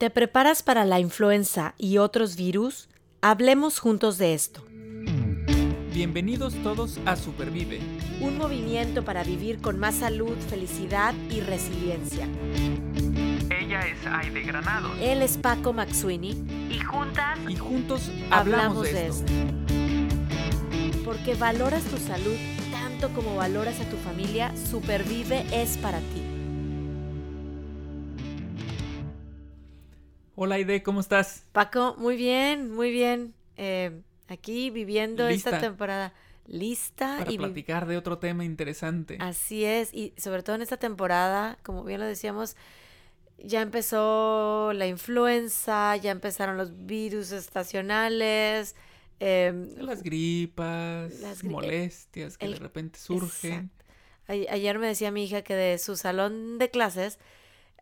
¿Te 0.00 0.08
preparas 0.08 0.62
para 0.62 0.86
la 0.86 0.98
influenza 0.98 1.74
y 1.76 1.98
otros 1.98 2.34
virus? 2.34 2.88
Hablemos 3.20 3.80
juntos 3.80 4.16
de 4.16 4.32
esto. 4.32 4.64
Bienvenidos 5.92 6.54
todos 6.62 6.98
a 7.04 7.16
Supervive. 7.16 7.80
Un 8.22 8.38
movimiento 8.38 9.04
para 9.04 9.24
vivir 9.24 9.60
con 9.60 9.78
más 9.78 9.96
salud, 9.96 10.34
felicidad 10.48 11.12
y 11.28 11.40
resiliencia. 11.40 12.26
Ella 13.50 13.86
es 13.86 14.06
Aide 14.06 14.40
Granados. 14.40 14.92
Él 15.02 15.20
es 15.20 15.36
Paco 15.36 15.74
Maxuini. 15.74 16.46
Y 16.70 16.78
juntas 16.78 17.38
Y 17.46 17.56
juntos 17.56 18.10
hablamos, 18.30 18.84
de, 18.84 19.06
esto. 19.06 19.30
Porque 21.04 21.34
valoras 21.34 21.84
tu 21.84 21.98
salud 21.98 22.36
tanto 22.72 23.10
como 23.10 23.36
valoras 23.36 23.78
a 23.80 23.84
tu 23.90 23.98
familia, 23.98 24.50
Supervive 24.56 25.44
es 25.52 25.76
para 25.76 25.98
ti. 25.98 26.29
Hola 30.42 30.54
Aide, 30.54 30.82
¿cómo 30.82 31.00
estás? 31.00 31.44
Paco, 31.52 31.96
muy 31.98 32.16
bien, 32.16 32.72
muy 32.72 32.90
bien. 32.90 33.34
Eh, 33.58 34.00
aquí 34.26 34.70
viviendo 34.70 35.28
esta 35.28 35.60
temporada 35.60 36.14
lista 36.46 37.16
Para 37.18 37.30
y 37.30 37.36
platicar 37.36 37.86
de 37.86 37.98
otro 37.98 38.16
tema 38.16 38.42
interesante. 38.42 39.18
Así 39.20 39.66
es, 39.66 39.92
y 39.92 40.14
sobre 40.16 40.42
todo 40.42 40.56
en 40.56 40.62
esta 40.62 40.78
temporada, 40.78 41.58
como 41.62 41.84
bien 41.84 42.00
lo 42.00 42.06
decíamos, 42.06 42.56
ya 43.36 43.60
empezó 43.60 44.72
la 44.72 44.86
influenza, 44.86 45.94
ya 45.96 46.10
empezaron 46.10 46.56
los 46.56 46.86
virus 46.86 47.32
estacionales. 47.32 48.76
em, 49.22 49.68
Las 49.76 50.02
gripas, 50.02 51.20
Las 51.20 51.44
gri- 51.44 51.50
molestias 51.50 52.38
que 52.38 52.46
el- 52.46 52.54
de 52.54 52.58
repente 52.60 52.98
surgen. 52.98 53.70
Exacto. 54.26 54.52
Ayer 54.54 54.78
me 54.78 54.86
decía 54.86 55.10
mi 55.10 55.24
hija 55.24 55.42
que 55.42 55.54
de 55.54 55.76
su 55.76 55.96
salón 55.98 56.56
de 56.56 56.70
clases 56.70 57.18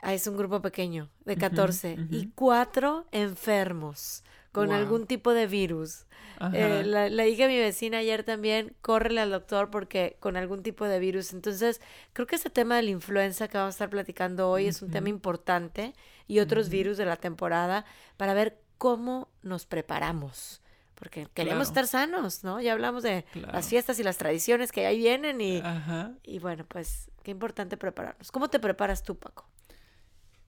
es 0.03 0.27
un 0.27 0.37
grupo 0.37 0.61
pequeño, 0.63 1.11
de 1.25 1.37
14, 1.37 1.97
y 2.11 2.29
cuatro 2.35 3.07
enfermos 3.13 4.23
con 4.53 4.73
algún 4.73 5.07
tipo 5.07 5.33
de 5.35 5.47
virus. 5.47 6.07
Eh, 6.53 6.83
la, 6.85 7.09
la 7.09 7.27
hija 7.27 7.47
de 7.47 7.55
mi 7.55 7.59
vecina 7.59 7.99
ayer 7.99 8.23
también, 8.25 8.75
córrele 8.81 9.21
al 9.21 9.31
doctor 9.31 9.71
porque 9.71 10.17
con 10.21 10.37
algún 10.37 10.63
tipo 10.63 10.85
de 10.85 10.99
virus. 11.01 11.33
Entonces, 11.33 11.81
creo 12.13 12.27
que 12.27 12.37
este 12.37 12.51
tema 12.51 12.77
de 12.77 12.83
la 12.83 12.91
influenza 12.91 13.49
que 13.49 13.59
vamos 13.59 13.73
a 13.73 13.77
estar 13.77 13.91
platicando 13.91 14.49
hoy 14.51 14.69
es 14.69 14.81
un 14.83 14.91
tema 14.91 15.09
importante 15.09 15.95
y 16.29 16.39
otros 16.41 16.69
virus 16.69 16.97
de 16.97 17.05
la 17.07 17.17
temporada 17.17 17.85
para 18.17 18.35
ver 18.35 18.61
cómo 18.79 19.29
nos 19.43 19.67
preparamos. 19.67 20.61
Porque 20.95 21.29
queremos 21.35 21.69
Claro. 21.69 21.87
estar 21.87 21.87
sanos, 21.87 22.43
¿no? 22.45 22.61
Ya 22.61 22.73
hablamos 22.73 23.03
de 23.05 23.25
Claro. 23.33 23.53
las 23.53 23.69
fiestas 23.69 23.99
y 24.01 24.03
las 24.03 24.17
tradiciones 24.19 24.73
que 24.73 24.87
ahí 24.87 24.99
vienen 24.99 25.41
y, 25.41 25.59
Ajá. 25.59 26.13
y 26.25 26.39
bueno, 26.41 26.65
pues 26.67 27.11
qué 27.23 27.31
importante 27.31 27.77
prepararnos. 27.77 28.33
¿Cómo 28.33 28.49
te 28.49 28.59
preparas 28.59 29.03
tú, 29.05 29.17
Paco? 29.17 29.47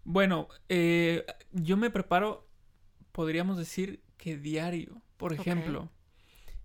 Bueno, 0.04 0.48
eh, 0.68 1.24
yo 1.52 1.76
me 1.76 1.90
preparo, 1.90 2.48
podríamos 3.12 3.56
decir 3.58 4.02
que 4.16 4.36
diario. 4.36 5.02
Por 5.16 5.32
ejemplo, 5.32 5.90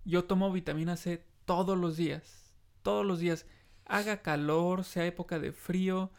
yo 0.04 0.24
tomo 0.24 0.50
vitamina 0.52 0.96
C 0.96 1.24
todos 1.44 1.76
los 1.78 1.96
días. 1.96 2.54
Todos 2.82 3.04
los 3.04 3.18
días. 3.20 3.46
Haga 3.84 4.22
calor, 4.22 4.84
sea 4.84 5.06
época 5.06 5.38
de 5.38 5.52
frío. 5.52 6.10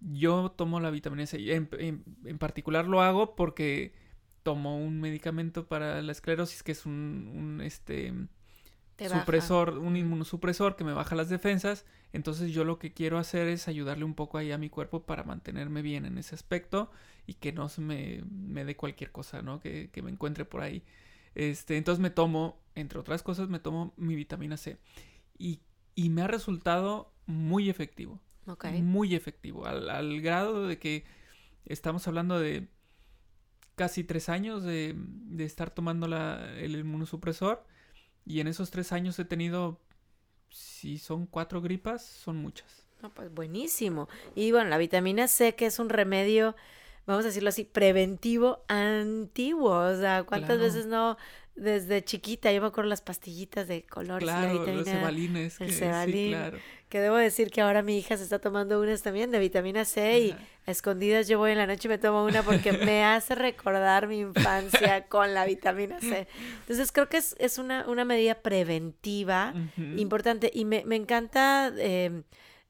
Yo 0.00 0.50
tomo 0.52 0.80
la 0.80 0.90
vitamina 0.90 1.26
C. 1.26 1.54
En, 1.54 1.68
en- 1.78 2.04
en 2.24 2.38
particular 2.38 2.86
lo 2.86 3.00
hago 3.02 3.34
porque 3.36 3.94
tomo 4.42 4.76
un 4.78 5.00
medicamento 5.00 5.66
para 5.66 6.02
la 6.02 6.12
esclerosis 6.12 6.62
que 6.62 6.72
es 6.72 6.84
un, 6.86 7.30
un, 7.34 7.60
este 7.62 8.12
Te 8.96 9.08
baja. 9.08 9.20
supresor, 9.20 9.78
un 9.78 9.96
inmunosupresor 9.96 10.76
que 10.76 10.84
me 10.84 10.92
baja 10.92 11.14
las 11.16 11.28
defensas. 11.28 11.84
Entonces 12.12 12.52
yo 12.52 12.64
lo 12.64 12.78
que 12.78 12.92
quiero 12.92 13.18
hacer 13.18 13.48
es 13.48 13.66
ayudarle 13.66 14.04
un 14.04 14.14
poco 14.14 14.38
ahí 14.38 14.52
a 14.52 14.58
mi 14.58 14.70
cuerpo 14.70 15.02
para 15.04 15.24
mantenerme 15.24 15.82
bien 15.82 16.04
en 16.06 16.16
ese 16.18 16.34
aspecto 16.34 16.90
y 17.26 17.34
que 17.34 17.52
no 17.52 17.68
se 17.68 17.80
me, 17.80 18.22
me 18.30 18.64
dé 18.64 18.76
cualquier 18.76 19.10
cosa, 19.10 19.42
¿no? 19.42 19.58
Que, 19.60 19.90
que 19.90 20.02
me 20.02 20.10
encuentre 20.10 20.44
por 20.44 20.60
ahí. 20.62 20.84
Este, 21.34 21.76
entonces 21.76 22.00
me 22.00 22.10
tomo, 22.10 22.60
entre 22.76 23.00
otras 23.00 23.22
cosas, 23.24 23.48
me 23.48 23.58
tomo 23.58 23.92
mi 23.96 24.14
vitamina 24.14 24.56
C. 24.56 24.78
Y, 25.38 25.60
y 25.96 26.10
me 26.10 26.22
ha 26.22 26.28
resultado 26.28 27.12
muy 27.26 27.70
efectivo. 27.70 28.20
Muy 28.82 29.14
efectivo. 29.16 29.66
Al, 29.66 29.90
al 29.90 30.20
grado 30.20 30.68
de 30.68 30.78
que 30.78 31.04
estamos 31.64 32.06
hablando 32.06 32.38
de 32.38 32.68
casi 33.74 34.04
tres 34.04 34.28
años 34.28 34.62
de, 34.62 34.94
de 34.96 35.44
estar 35.44 35.70
tomando 35.70 36.06
la, 36.06 36.52
el 36.58 36.76
inmunosupresor. 36.76 37.64
Y 38.26 38.40
en 38.40 38.48
esos 38.48 38.70
tres 38.70 38.92
años 38.92 39.18
he 39.18 39.24
tenido, 39.24 39.78
si 40.50 40.98
son 40.98 41.26
cuatro 41.26 41.60
gripas, 41.60 42.04
son 42.04 42.36
muchas. 42.36 42.86
No, 43.02 43.12
pues 43.12 43.32
buenísimo. 43.32 44.08
Y 44.34 44.50
bueno, 44.52 44.70
la 44.70 44.78
vitamina 44.78 45.28
C, 45.28 45.54
que 45.54 45.66
es 45.66 45.78
un 45.78 45.90
remedio, 45.90 46.56
vamos 47.06 47.24
a 47.24 47.28
decirlo 47.28 47.50
así, 47.50 47.64
preventivo 47.64 48.64
antiguo. 48.68 49.72
O 49.76 49.96
sea, 49.96 50.24
¿cuántas 50.24 50.56
Claro. 50.56 50.62
veces 50.64 50.86
no? 50.86 51.18
Desde 51.56 52.02
chiquita, 52.02 52.50
yo 52.50 52.60
me 52.60 52.66
acuerdo 52.66 52.90
las 52.90 53.00
pastillitas 53.00 53.68
de 53.68 53.84
colores 53.84 54.24
y 54.28 54.32
la 54.32 54.40
Claro, 54.40 54.72
los 54.72 54.84
cebalines. 54.88 55.60
el 55.60 55.66
que- 55.68 55.72
sí, 55.72 55.78
cebalín. 55.78 56.28
claro. 56.32 56.58
Que 56.88 57.00
debo 57.00 57.16
decir 57.16 57.50
que 57.50 57.60
ahora 57.60 57.82
mi 57.82 57.96
hija 57.98 58.16
se 58.16 58.24
está 58.24 58.40
tomando 58.40 58.80
unas 58.80 59.02
también 59.02 59.30
de 59.30 59.38
vitamina 59.38 59.84
C 59.84 60.18
y 60.20 60.30
a 60.32 60.70
escondidas 60.70 61.28
yo 61.28 61.38
voy 61.38 61.52
en 61.52 61.58
la 61.58 61.66
noche 61.66 61.86
y 61.86 61.90
me 61.90 61.98
tomo 61.98 62.24
una 62.24 62.42
porque 62.42 62.72
me 62.98 63.04
hace 63.04 63.34
recordar 63.36 64.08
mi 64.08 64.18
infancia 64.20 65.06
con 65.06 65.32
la 65.32 65.44
vitamina 65.44 66.00
C. 66.00 66.26
Entonces 66.60 66.90
creo 66.90 67.08
que 67.08 67.18
es, 67.18 67.36
es 67.38 67.58
una, 67.58 67.86
una 67.88 68.04
medida 68.04 68.34
preventiva 68.42 69.54
importante 69.96 70.50
y 70.52 70.64
me, 70.64 70.84
me 70.84 70.96
encanta, 70.96 71.72
eh, 71.78 72.22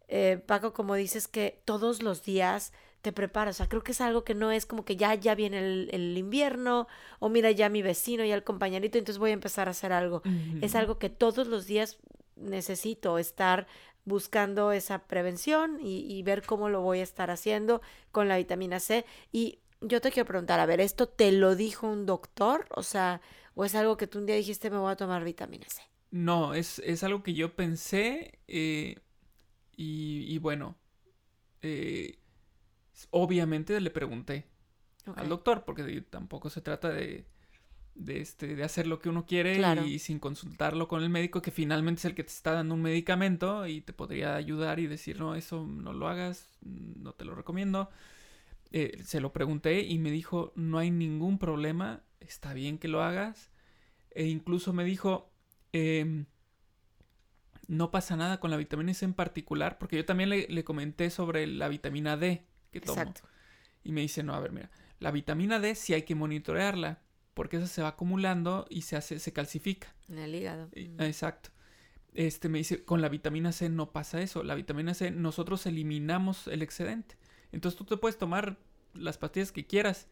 eh, 0.09 0.41
Paco, 0.47 0.73
como 0.75 0.95
dices 0.95 1.27
que 1.27 1.61
todos 1.65 2.03
los 2.03 2.23
días 2.23 2.73
te 3.05 3.13
preparas. 3.13 3.57
O 3.57 3.59
sea, 3.59 3.69
creo 3.69 3.83
que 3.83 3.93
es 3.93 4.01
algo 4.01 4.25
que 4.25 4.35
no 4.35 4.51
es 4.51 4.65
como 4.65 4.87
que 4.87 4.97
ya, 4.97 5.15
ya 5.15 5.35
viene 5.35 5.59
el, 5.59 5.91
el 5.93 6.17
invierno 6.17 6.89
o 7.21 7.29
mira 7.29 7.51
ya 7.51 7.69
mi 7.69 7.83
vecino, 7.83 8.25
ya 8.25 8.35
el 8.35 8.43
compañerito, 8.43 8.97
entonces 8.97 9.19
voy 9.19 9.31
a 9.31 9.35
empezar 9.35 9.69
a 9.69 9.73
hacer 9.73 9.93
algo. 9.93 10.23
Es 10.63 10.75
algo 10.75 10.99
que 10.99 11.11
todos 11.11 11.47
los 11.47 11.67
días 11.67 11.99
necesito 12.35 13.19
estar 13.19 13.67
buscando 14.07 14.73
esa 14.73 15.07
prevención 15.07 15.79
y, 15.83 16.11
y 16.11 16.23
ver 16.23 16.43
cómo 16.47 16.71
lo 16.71 16.81
voy 16.81 17.01
a 17.01 17.03
estar 17.03 17.31
haciendo 17.31 17.83
con 18.11 18.27
la 18.27 18.39
vitamina 18.39 18.81
C. 18.81 19.05
Y 19.31 19.59
yo 19.83 20.01
te 20.01 20.11
quiero 20.11 20.27
preguntar, 20.27 20.59
a 20.59 20.67
ver, 20.67 20.81
¿esto 20.81 21.07
te 21.07 21.31
lo 21.31 21.57
dijo 21.57 21.87
un 21.87 22.07
doctor? 22.07 22.67
O 22.71 22.83
sea, 22.83 23.21
¿o 23.55 23.67
es 23.67 23.75
algo 23.75 23.99
que 23.99 24.07
tú 24.07 24.19
un 24.19 24.25
día 24.25 24.35
dijiste 24.37 24.71
me 24.71 24.79
voy 24.79 24.93
a 24.93 24.97
tomar 24.97 25.25
vitamina 25.25 25.67
C? 25.69 25.83
No, 26.11 26.55
es, 26.55 26.79
es 26.79 27.05
algo 27.05 27.23
que 27.23 27.35
yo 27.35 27.55
pensé 27.55 28.39
eh, 28.49 28.97
y, 29.77 30.25
y 30.27 30.39
bueno, 30.39 30.77
eh, 31.61 32.19
obviamente 33.11 33.81
le 33.81 33.91
pregunté 33.91 34.47
al 35.17 35.29
doctor 35.29 35.65
porque 35.65 36.01
tampoco 36.03 36.49
se 36.49 36.61
trata 36.63 36.89
de, 36.89 37.27
de, 37.95 38.21
este, 38.21 38.57
de 38.57 38.65
hacer 38.65 38.87
lo 38.87 38.99
que 39.01 39.09
uno 39.09 39.27
quiere 39.27 39.57
Claro. 39.57 39.85
y 39.85 39.99
sin 39.99 40.19
consultarlo 40.19 40.89
con 40.89 41.03
el 41.03 41.11
médico 41.11 41.43
que 41.43 41.51
finalmente 41.51 42.01
es 42.01 42.05
el 42.07 42.15
que 42.15 42.25
te 42.25 42.31
está 42.33 42.53
dando 42.53 42.75
un 42.75 42.83
medicamento 42.83 43.67
y 43.67 43.81
te 43.83 43.93
podría 43.93 44.35
ayudar 44.35 44.81
y 44.81 44.87
decir 44.87 45.19
no, 45.19 45.35
eso 45.35 45.67
no 45.67 45.93
lo 45.93 46.09
hagas, 46.09 46.59
no 46.63 47.13
te 47.13 47.25
lo 47.25 47.35
recomiendo. 47.35 47.91
Eh, 48.73 49.01
se 49.05 49.21
lo 49.21 49.33
pregunté 49.33 49.83
y 49.83 49.99
me 49.99 50.11
dijo 50.11 50.53
no 50.57 50.79
hay 50.79 50.91
ningún 50.91 51.39
problema, 51.39 52.03
está 52.21 52.55
bien 52.55 52.79
que 52.79 52.89
lo 52.89 53.03
hagas 53.03 53.51
e 54.11 54.27
incluso 54.27 54.73
me 54.73 54.85
dijo 54.85 55.31
em, 55.73 56.25
no 57.69 57.91
pasa 57.91 58.17
nada 58.17 58.41
con 58.41 58.51
la 58.51 58.57
vitamina 58.57 58.93
C 58.95 59.05
en 59.05 59.15
particular, 59.15 59.79
porque 59.79 59.97
yo 59.97 60.05
también 60.05 60.31
le, 60.31 60.47
le 60.49 60.65
comenté 60.65 61.11
sobre 61.11 61.47
la 61.47 61.69
vitamina 61.69 62.17
D 62.17 62.45
que 62.75 62.81
tomo. 62.87 63.01
Exacto. 63.01 63.23
Y 63.83 63.93
me 63.93 64.01
dice, 64.03 64.23
no, 64.23 64.35
a 64.35 64.41
ver, 64.41 64.53
mira, 64.53 64.71
la 65.01 65.11
vitamina 65.11 65.59
D 65.61 65.75
sí 65.75 65.95
hay 65.95 66.03
que 66.03 66.15
monitorearla, 66.15 67.01
porque 67.35 67.57
esa 67.57 67.67
se 67.67 67.83
va 67.83 67.89
acumulando 67.89 68.67
y 68.71 68.83
se 68.83 68.97
hace, 68.97 69.19
se 69.19 69.33
calcifica. 69.33 69.95
En 70.09 70.19
el 70.19 70.35
hígado. 70.35 70.69
Mm. 70.75 71.01
Exacto. 71.03 71.51
Este 72.15 72.49
me 72.49 72.59
dice, 72.59 72.85
con 72.85 73.01
la 73.01 73.09
vitamina 73.09 73.51
C 73.53 73.69
no 73.69 73.91
pasa 73.91 74.21
eso. 74.21 74.43
La 74.45 74.55
vitamina 74.55 74.95
C, 74.95 75.11
nosotros 75.11 75.67
eliminamos 75.67 76.47
el 76.47 76.63
excedente. 76.63 77.17
Entonces 77.51 77.77
tú 77.77 77.85
te 77.85 77.97
puedes 77.97 78.19
tomar 78.19 78.57
las 78.95 79.19
pastillas 79.19 79.51
que 79.51 79.67
quieras. 79.67 80.07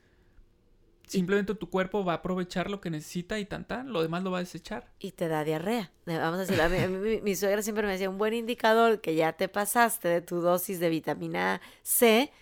Simplemente 1.06 1.54
tu 1.54 1.68
cuerpo 1.68 2.04
va 2.04 2.15
a 2.15 2.16
aprovechar 2.16 2.70
lo 2.70 2.80
que 2.80 2.88
necesita 2.88 3.38
y 3.38 3.44
tan 3.44 3.66
tan, 3.66 3.92
lo 3.92 4.03
demás 4.03 4.22
lo 4.22 4.30
va 4.30 4.38
a 4.38 4.41
desechar. 4.41 4.91
Y 4.98 5.12
te 5.12 5.28
da 5.28 5.44
diarrea. 5.44 5.91
Eh, 6.06 6.16
Vamos 6.16 6.38
a 6.38 6.41
decir, 6.42 6.60
a 6.60 6.68
mí- 6.68 6.78
a 6.78 6.88
mí 6.88 6.97
mi, 6.97 7.20
mi 7.20 7.36
suegra 7.36 7.60
siempre 7.62 7.84
me 7.86 7.92
decía, 7.92 8.08
un 8.08 8.18
buen 8.18 8.32
indicador 8.34 9.00
que 9.00 9.15
ya 9.15 9.32
te 9.34 9.48
pasaste 9.48 10.08
de 10.08 10.22
tu 10.22 10.41
dosis 10.41 10.80
de 10.80 10.88
vitamina 10.88 11.60
C 11.82 12.32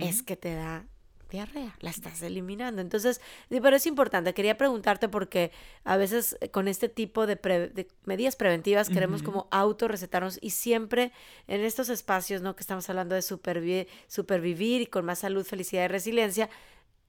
es 0.00 0.22
que 0.22 0.36
te 0.36 0.54
da 0.54 0.84
diarrea, 1.30 1.76
la 1.80 1.90
estás 1.90 2.22
eliminando. 2.22 2.82
Entonces, 2.82 3.20
pero 3.48 3.76
es 3.76 3.86
importante, 3.86 4.34
quería 4.34 4.58
preguntarte 4.58 5.08
porque 5.08 5.52
a 5.84 5.96
veces 5.96 6.36
eh, 6.40 6.48
con 6.50 6.66
este 6.66 6.88
tipo 6.88 7.24
de, 7.28 7.36
pre- 7.36 7.68
de 7.68 7.86
medidas 8.04 8.34
preventivas 8.34 8.88
queremos 8.88 9.22
como 9.22 9.46
autorrecetarnos 9.52 10.38
y 10.42 10.50
siempre 10.50 11.12
en 11.46 11.60
estos 11.60 11.88
espacios, 11.88 12.42
¿no? 12.42 12.56
Que 12.56 12.62
estamos 12.62 12.90
hablando 12.90 13.14
de 13.14 13.20
supervi- 13.20 13.86
supervivir 14.08 14.80
y 14.82 14.86
con 14.86 15.04
más 15.04 15.20
salud, 15.20 15.44
felicidad 15.46 15.84
y 15.84 15.88
resiliencia, 15.88 16.50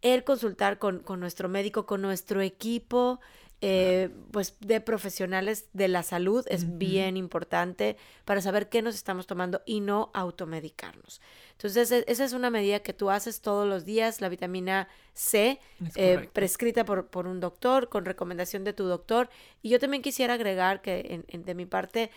el 0.04 0.24
consultar 0.24 0.78
con, 0.78 1.00
con 1.00 1.20
nuestro 1.20 1.50
médico, 1.50 1.88
con 1.88 2.04
nuestro 2.04 2.42
equipo 2.42 3.20
eh, 3.64 4.10
pues 4.32 4.56
de 4.60 4.82
profesionales 4.82 5.68
de 5.74 5.88
la 5.88 6.02
salud 6.02 6.44
es 6.50 6.80
bien 6.80 7.16
importante 7.16 7.96
para 8.26 8.42
saber 8.42 8.70
qué 8.70 8.82
nos 8.82 8.96
estamos 8.96 9.28
tomando 9.28 9.62
y 9.68 9.82
no 9.82 10.10
automedicarnos. 10.16 11.22
Entonces, 11.52 11.92
e, 11.92 12.04
esa 12.08 12.26
es 12.26 12.34
una 12.34 12.50
medida 12.50 12.80
que 12.80 12.94
tú 12.94 13.12
haces 13.12 13.42
todos 13.42 13.68
los 13.68 13.86
días, 13.86 14.20
la 14.20 14.30
vitamina 14.30 14.88
C, 15.14 15.60
eh, 15.96 16.28
prescrita 16.34 16.86
por, 16.86 17.06
por, 17.08 17.28
un 17.28 17.40
doctor, 17.40 17.88
con 17.88 18.04
recomendación 18.06 18.64
de 18.64 18.74
tu 18.74 18.86
doctor. 18.86 19.30
Y 19.62 19.70
yo 19.70 19.80
también 19.80 20.02
quisiera 20.02 20.34
agregar 20.34 20.82
que 20.82 21.24
de 21.32 21.54
mi 21.54 21.68
parte, 21.68 22.10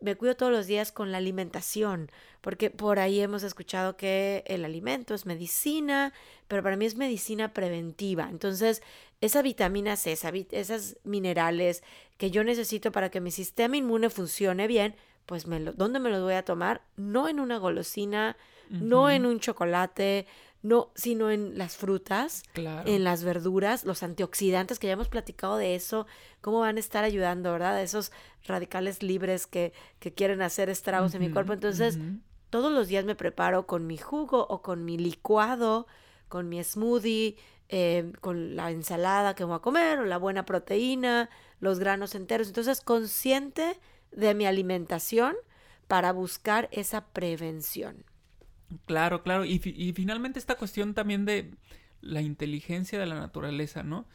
me 0.00 0.16
cuido 0.16 0.34
todos 0.34 0.52
los 0.52 0.66
días 0.66 0.92
con 0.92 1.12
la 1.12 1.18
alimentación, 1.18 2.10
porque 2.40 2.70
por 2.70 2.98
ahí 2.98 3.20
hemos 3.20 3.42
escuchado 3.42 3.96
que 3.96 4.42
el 4.46 4.64
alimento 4.64 5.14
es 5.14 5.26
medicina, 5.26 6.12
pero 6.48 6.62
para 6.62 6.76
mí 6.76 6.86
es 6.86 6.96
medicina 6.96 7.52
preventiva. 7.52 8.28
Entonces, 8.30 8.82
esa 9.20 9.42
vitamina 9.42 9.96
C, 9.96 10.12
esa, 10.12 10.30
esas 10.50 10.96
minerales 11.04 11.82
que 12.16 12.30
yo 12.30 12.44
necesito 12.44 12.92
para 12.92 13.10
que 13.10 13.20
mi 13.20 13.30
sistema 13.30 13.76
inmune 13.76 14.10
funcione 14.10 14.66
bien, 14.66 14.94
pues 15.26 15.46
me 15.46 15.60
lo, 15.60 15.72
¿dónde 15.72 16.00
me 16.00 16.10
los 16.10 16.22
voy 16.22 16.34
a 16.34 16.44
tomar? 16.44 16.82
No 16.96 17.28
en 17.28 17.40
una 17.40 17.58
golosina, 17.58 18.36
no 18.68 19.10
en 19.10 19.26
un 19.26 19.40
chocolate, 19.40 20.26
no, 20.62 20.90
sino 20.94 21.30
en 21.30 21.58
las 21.58 21.76
frutas, 21.76 22.44
en 22.54 23.02
las 23.04 23.24
verduras, 23.24 23.84
los 23.84 24.02
antioxidantes, 24.02 24.78
que 24.78 24.86
ya 24.86 24.92
hemos 24.92 25.08
platicado 25.08 25.56
de 25.56 25.74
eso, 25.74 26.06
cómo 26.40 26.60
van 26.60 26.76
a 26.76 26.80
estar 26.80 27.02
ayudando, 27.02 27.52
¿verdad? 27.52 27.82
Esos 27.82 28.12
radicales 28.46 29.02
libres 29.02 29.46
que, 29.46 29.72
que 29.98 30.12
quieren 30.12 30.40
hacer 30.42 30.68
estragos 30.68 31.14
en 31.14 31.22
mi 31.22 31.30
cuerpo. 31.30 31.52
Entonces, 31.52 31.98
todos 32.50 32.72
los 32.72 32.88
días 32.88 33.04
me 33.04 33.14
preparo 33.14 33.66
con 33.66 33.86
mi 33.86 33.96
jugo 33.96 34.46
o 34.48 34.62
con 34.62 34.84
mi 34.84 34.98
licuado, 34.98 35.86
con 36.28 36.48
mi 36.48 36.62
smoothie, 36.62 37.36
eh, 37.72 38.12
con 38.20 38.56
la 38.56 38.70
ensalada 38.70 39.34
que 39.34 39.44
voy 39.44 39.56
a 39.56 39.60
comer, 39.60 40.00
o 40.00 40.04
la 40.04 40.18
buena 40.18 40.44
proteína, 40.44 41.30
los 41.60 41.78
granos 41.78 42.14
enteros. 42.14 42.48
Entonces, 42.48 42.80
consciente 42.80 43.78
de 44.12 44.34
mi 44.34 44.46
alimentación 44.46 45.36
para 45.86 46.12
buscar 46.12 46.68
esa 46.72 47.06
prevención. 47.06 48.04
Claro, 48.86 49.22
claro. 49.22 49.44
Y, 49.44 49.58
finalmente 49.58 50.38
esta 50.38 50.54
cuestión 50.54 50.94
también 50.94 51.24
de 51.24 51.50
la 52.00 52.22
inteligencia 52.22 52.98
de 52.98 53.06
la 53.06 53.16
naturaleza, 53.16 53.82
¿no? 53.82 54.06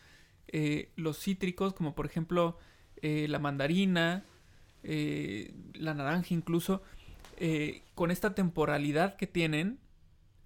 Eh, 0.48 0.92
los 0.96 1.20
cítricos, 1.20 1.74
como 1.74 1.96
por 1.96 2.06
ejemplo 2.06 2.58
eh, 3.02 3.28
la 3.28 3.40
mandarina, 3.40 4.24
eh, 4.84 5.54
la 5.74 5.94
naranja 5.94 6.34
incluso, 6.34 6.82
con 7.96 8.12
esta 8.12 8.34
temporalidad 8.34 9.18
que 9.18 9.28
tienen, 9.28 9.78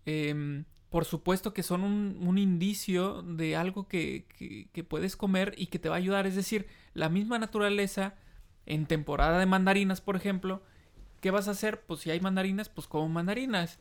em, 0.07 0.65
por 0.89 1.05
supuesto 1.05 1.53
que 1.53 1.61
son 1.61 1.83
un, 1.83 2.37
indicio 2.37 3.21
de 3.21 3.55
algo 3.55 3.87
que, 3.87 4.25
que, 4.73 4.83
puedes 4.83 5.15
comer 5.15 5.53
y 5.55 5.67
que 5.67 5.77
te 5.77 5.87
va 5.87 5.95
a 5.95 5.99
ayudar. 5.99 6.25
Es 6.25 6.35
decir, 6.35 6.67
la 6.93 7.09
misma 7.09 7.37
naturaleza, 7.37 8.15
en 8.65 8.87
temporada 8.87 9.37
de 9.39 9.45
mandarinas, 9.45 10.01
por 10.01 10.15
ejemplo, 10.15 10.63
¿qué 11.21 11.29
vas 11.29 11.47
a 11.47 11.51
hacer? 11.51 11.81
Pues 11.81 12.01
si 12.01 12.09
hay 12.09 12.19
mandarinas, 12.19 12.69
pues 12.69 12.87
como 12.87 13.07
mandarinas. 13.07 13.79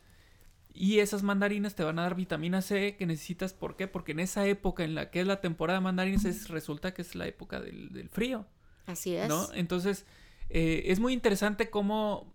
Y 0.71 0.99
esas 0.99 1.23
mandarinas 1.23 1.73
te 1.73 1.83
van 1.83 1.97
a 1.97 2.03
dar 2.03 2.13
vitamina 2.13 2.61
C 2.61 2.95
que 2.95 3.07
necesitas. 3.07 3.53
¿Por 3.53 3.75
qué? 3.75 3.87
Porque 3.87 4.11
en 4.11 4.19
esa 4.19 4.45
época 4.45 4.83
en 4.83 4.93
la 4.93 5.09
que 5.09 5.21
es 5.21 5.27
la 5.27 5.41
temporada 5.41 5.79
de 5.79 5.83
mandarinas 5.83 6.25
es, 6.25 6.47
resulta 6.49 6.93
que 6.93 7.01
es 7.01 7.15
la 7.15 7.25
época 7.25 7.59
del, 7.59 8.07
frío. 8.11 8.45
Así 8.85 9.15
es. 9.15 9.27
¿No? 9.27 9.51
Entonces, 9.53 10.05
eh, 10.51 10.83
es 10.85 10.99
muy 10.99 11.13
interesante 11.13 11.71
cómo 11.71 12.31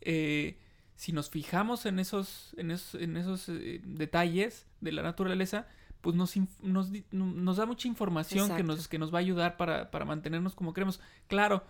eh, 0.00 0.58
si 0.96 1.12
nos 1.12 1.30
fijamos 1.30 1.86
en 1.86 1.98
esos, 1.98 2.54
en 2.56 2.70
esos, 2.70 3.00
en 3.00 3.16
esos 3.16 3.48
eh, 3.48 3.80
detalles 3.84 4.66
de 4.80 4.92
la 4.92 5.02
naturaleza, 5.02 5.66
pues 6.00 6.16
nos, 6.16 6.34
nos, 6.62 6.90
nos 7.10 7.56
da 7.56 7.66
mucha 7.66 7.86
información 7.86 8.54
que 8.56 8.62
nos, 8.62 8.88
que 8.88 8.98
nos 8.98 9.12
va 9.12 9.18
a 9.18 9.20
ayudar 9.20 9.56
para, 9.56 9.90
para 9.90 10.04
mantenernos 10.04 10.54
como 10.54 10.72
queremos. 10.72 11.00
Claro, 11.26 11.64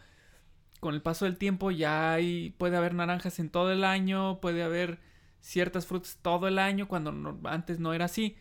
con 0.78 0.94
el 0.94 1.02
paso 1.02 1.25
del 1.25 1.38
tiempo 1.38 1.70
ya 1.70 2.12
hay, 2.12 2.50
puede 2.58 2.76
haber 2.76 2.94
naranjas 2.94 3.38
en 3.40 3.50
todo 3.50 3.73
el 3.73 3.82
año, 3.82 4.40
puede 4.40 4.62
haber 4.62 5.00
ciertas 5.40 5.87
frutas 5.87 6.19
todo 6.22 6.46
el 6.49 6.58
año 6.58 6.87
cuando 6.87 7.38
antes 7.44 7.81
no 7.81 7.94
era 7.94 8.05
así. 8.05 8.37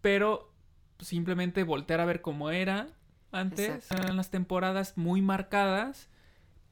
Pero 0.00 0.54
simplemente 1.00 1.64
voltear 1.64 2.00
a 2.00 2.06
ver 2.06 2.22
cómo 2.22 2.50
era 2.50 2.88
antes. 3.30 3.90
Eran 3.90 4.16
las 4.16 4.30
temporadas 4.30 4.96
muy 4.96 5.20
marcadas 5.20 6.08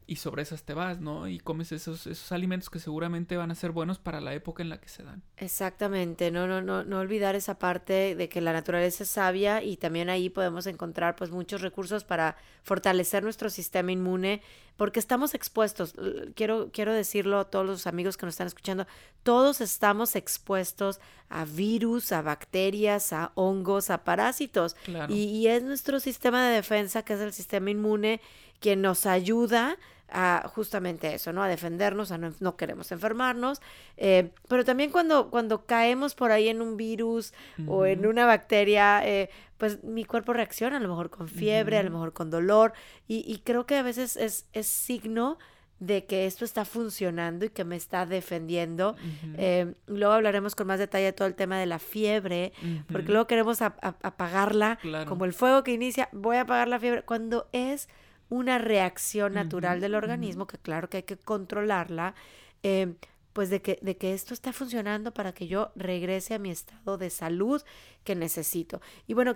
y 0.06 0.16
sobre 0.16 0.42
esas 0.42 0.64
te 0.64 0.74
vas, 0.74 1.00
¿no? 1.00 1.28
Y 1.28 1.38
comes 1.38 1.72
esos, 1.72 2.06
esos 2.06 2.32
alimentos 2.32 2.70
que 2.70 2.78
seguramente 2.78 3.36
van 3.36 3.50
a 3.50 3.54
ser 3.54 3.70
buenos 3.70 3.98
para 3.98 4.20
la 4.20 4.34
época 4.34 4.62
en 4.62 4.68
la 4.68 4.80
que 4.80 4.88
se 4.88 5.02
dan. 5.02 5.22
Exactamente, 5.36 6.30
no, 6.30 6.46
no, 6.46 6.60
no, 6.60 6.84
no 6.84 6.98
olvidar 6.98 7.34
esa 7.34 7.58
parte 7.58 8.14
de 8.14 8.28
que 8.28 8.40
la 8.40 8.52
naturaleza 8.52 9.04
es 9.04 9.10
sabia 9.10 9.62
y 9.62 9.76
también 9.76 10.10
ahí 10.10 10.28
podemos 10.28 10.66
encontrar 10.66 11.16
pues 11.16 11.30
muchos 11.30 11.60
recursos 11.60 12.04
para 12.04 12.36
fortalecer 12.62 13.22
nuestro 13.22 13.50
sistema 13.50 13.92
inmune 13.92 14.42
porque 14.76 14.98
estamos 14.98 15.34
expuestos, 15.34 15.94
quiero, 16.34 16.70
quiero 16.72 16.92
decirlo 16.92 17.38
a 17.38 17.44
todos 17.44 17.66
los 17.66 17.86
amigos 17.86 18.16
que 18.16 18.26
nos 18.26 18.34
están 18.34 18.46
escuchando, 18.46 18.86
todos 19.22 19.60
estamos 19.60 20.16
expuestos 20.16 20.98
a 21.28 21.44
virus, 21.44 22.10
a 22.12 22.22
bacterias, 22.22 23.12
a 23.12 23.32
hongos, 23.34 23.90
a 23.90 24.04
parásitos. 24.04 24.74
Y, 25.08 25.24
y 25.24 25.46
es 25.48 25.62
nuestro 25.62 26.00
sistema 26.00 26.48
de 26.48 26.56
defensa, 26.56 27.04
que 27.04 27.12
es 27.12 27.20
el 27.20 27.32
sistema 27.32 27.70
inmune, 27.70 28.20
quien 28.62 28.80
nos 28.80 29.04
ayuda 29.04 29.76
a 30.12 30.48
justamente 30.54 31.14
eso, 31.14 31.32
¿no? 31.32 31.42
A 31.42 31.48
defendernos, 31.48 32.12
a 32.12 32.18
no, 32.18 32.56
queremos 32.56 32.92
enfermarnos. 32.92 33.60
Eh, 33.96 34.30
pero 34.48 34.64
también 34.64 34.90
cuando, 34.90 35.30
cuando 35.30 35.64
caemos 35.64 36.14
por 36.14 36.30
ahí 36.30 36.48
en 36.48 36.60
un 36.60 36.76
virus 36.76 37.32
o 37.66 37.86
en 37.86 38.06
una 38.06 38.26
bacteria, 38.26 39.06
eh, 39.06 39.30
pues 39.56 39.82
mi 39.82 40.04
cuerpo 40.04 40.32
reacciona 40.32 40.76
a 40.76 40.80
lo 40.80 40.88
mejor 40.88 41.10
con 41.10 41.28
fiebre, 41.28 41.78
a 41.78 41.82
lo 41.82 41.90
mejor 41.90 42.12
con 42.12 42.30
dolor. 42.30 42.72
Y, 43.08 43.38
creo 43.44 43.66
que 43.66 43.76
a 43.76 43.82
veces 43.82 44.16
es, 44.16 44.46
es, 44.52 44.66
signo 44.66 45.38
de 45.80 46.04
que 46.04 46.26
esto 46.26 46.44
está 46.44 46.64
funcionando 46.64 47.46
y 47.46 47.48
que 47.48 47.64
me 47.64 47.76
está 47.76 48.06
defendiendo. 48.06 48.94
Eh, 49.36 49.74
luego 49.86 50.12
hablaremos 50.12 50.54
con 50.54 50.66
más 50.66 50.78
detalle 50.78 51.06
de 51.06 51.12
todo 51.12 51.26
el 51.26 51.34
tema 51.34 51.58
de 51.58 51.66
la 51.66 51.78
fiebre, 51.78 52.52
porque 52.90 53.08
luego 53.08 53.26
queremos 53.26 53.62
apagarla 53.62 54.78
como 55.08 55.24
el 55.24 55.32
fuego 55.32 55.64
que 55.64 55.72
inicia, 55.72 56.08
voy 56.12 56.36
a 56.36 56.42
apagar 56.42 56.68
la 56.68 56.78
fiebre, 56.78 57.02
cuando 57.02 57.48
es 57.52 57.88
una 58.32 58.56
reacción 58.56 59.34
natural 59.34 59.78
del 59.78 59.94
organismo, 59.94 60.46
que 60.46 60.56
claro 60.56 60.88
que 60.88 60.96
hay 60.98 61.02
que 61.02 61.18
controlarla, 61.18 62.14
em, 62.62 62.96
pues 63.34 63.50
de 63.50 63.60
que, 63.60 63.78
de 63.82 63.98
que 63.98 64.14
esto 64.14 64.32
está 64.32 64.54
funcionando 64.54 65.12
para 65.12 65.32
que 65.32 65.46
yo 65.46 65.70
regrese 65.76 66.32
a 66.32 66.38
mi 66.38 66.50
estado 66.50 66.96
de 66.96 67.10
salud 67.10 67.62
que 68.04 68.14
necesito. 68.14 68.80
Y 69.06 69.12
bueno, 69.12 69.34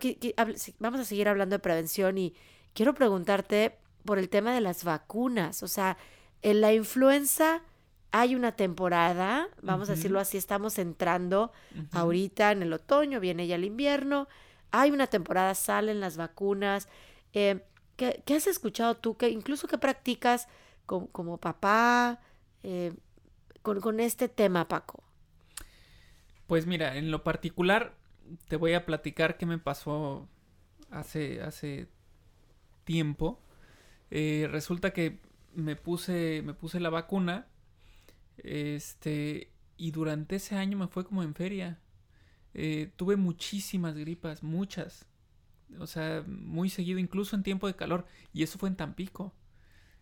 vamos 0.78 1.00
a 1.00 1.04
seguir 1.04 1.28
hablando 1.28 1.56
de 1.56 1.58
prevención 1.58 2.16
y 2.16 2.34
quiero 2.72 2.94
preguntarte 2.94 3.76
por 4.06 4.18
el 4.18 4.30
tema 4.30 4.54
de 4.54 4.62
las 4.62 4.82
vacunas. 4.82 5.62
O 5.62 5.68
sea, 5.68 5.98
en 6.40 6.62
la 6.62 6.72
influenza 6.72 7.60
hay 8.12 8.34
una 8.34 8.52
temporada, 8.52 9.48
vamos 9.60 9.90
a 9.90 9.92
decirlo 9.92 10.20
así, 10.20 10.38
estamos 10.38 10.78
entrando 10.78 11.52
ahorita 11.92 12.50
en 12.50 12.62
el 12.62 12.72
otoño, 12.72 13.20
viene 13.20 13.46
ya 13.46 13.56
el 13.56 13.64
invierno, 13.64 14.26
hay 14.70 14.90
una 14.90 15.06
temporada, 15.06 15.54
salen 15.54 16.00
las 16.00 16.16
vacunas. 16.16 16.88
Eh, 17.34 17.60
¿Qué, 17.96 18.22
has 18.34 18.46
escuchado 18.46 18.96
tú? 18.96 19.16
que 19.16 19.30
incluso 19.30 19.68
que 19.68 19.78
practicas 19.78 20.48
como, 20.84 21.38
papá 21.38 22.20
eh, 22.62 22.92
con, 23.62 24.00
este 24.00 24.28
tema, 24.28 24.68
Paco? 24.68 25.02
Pues 26.46 26.66
mira, 26.66 26.96
en 26.96 27.10
lo 27.10 27.24
particular 27.24 27.94
te 28.48 28.56
voy 28.56 28.74
a 28.74 28.86
platicar 28.86 29.36
qué 29.36 29.46
me 29.46 29.58
pasó 29.58 30.28
hace, 30.90 31.42
hace 31.42 31.88
tiempo. 32.84 33.40
Eh, 34.10 34.48
resulta 34.50 34.92
que 34.92 35.20
me 35.54 35.74
puse, 35.74 36.42
me 36.44 36.54
puse 36.54 36.78
la 36.80 36.90
vacuna. 36.90 37.48
Este, 38.38 39.50
y 39.76 39.90
durante 39.90 40.36
ese 40.36 40.56
año 40.56 40.78
me 40.78 40.88
fue 40.88 41.04
como 41.04 41.22
en 41.22 41.34
feria. 41.34 41.80
Eh, 42.54 42.92
tuve 42.96 43.16
muchísimas 43.16 43.96
gripas, 43.96 44.42
muchas 44.42 45.06
o 45.78 45.86
sea, 45.86 46.22
muy 46.26 46.68
seguido, 46.70 46.98
incluso 46.98 47.36
en 47.36 47.42
tiempo 47.42 47.66
de 47.66 47.76
calor, 47.76 48.06
y 48.32 48.42
eso 48.42 48.58
fue 48.58 48.68
en 48.68 48.76
Tampico. 48.76 49.34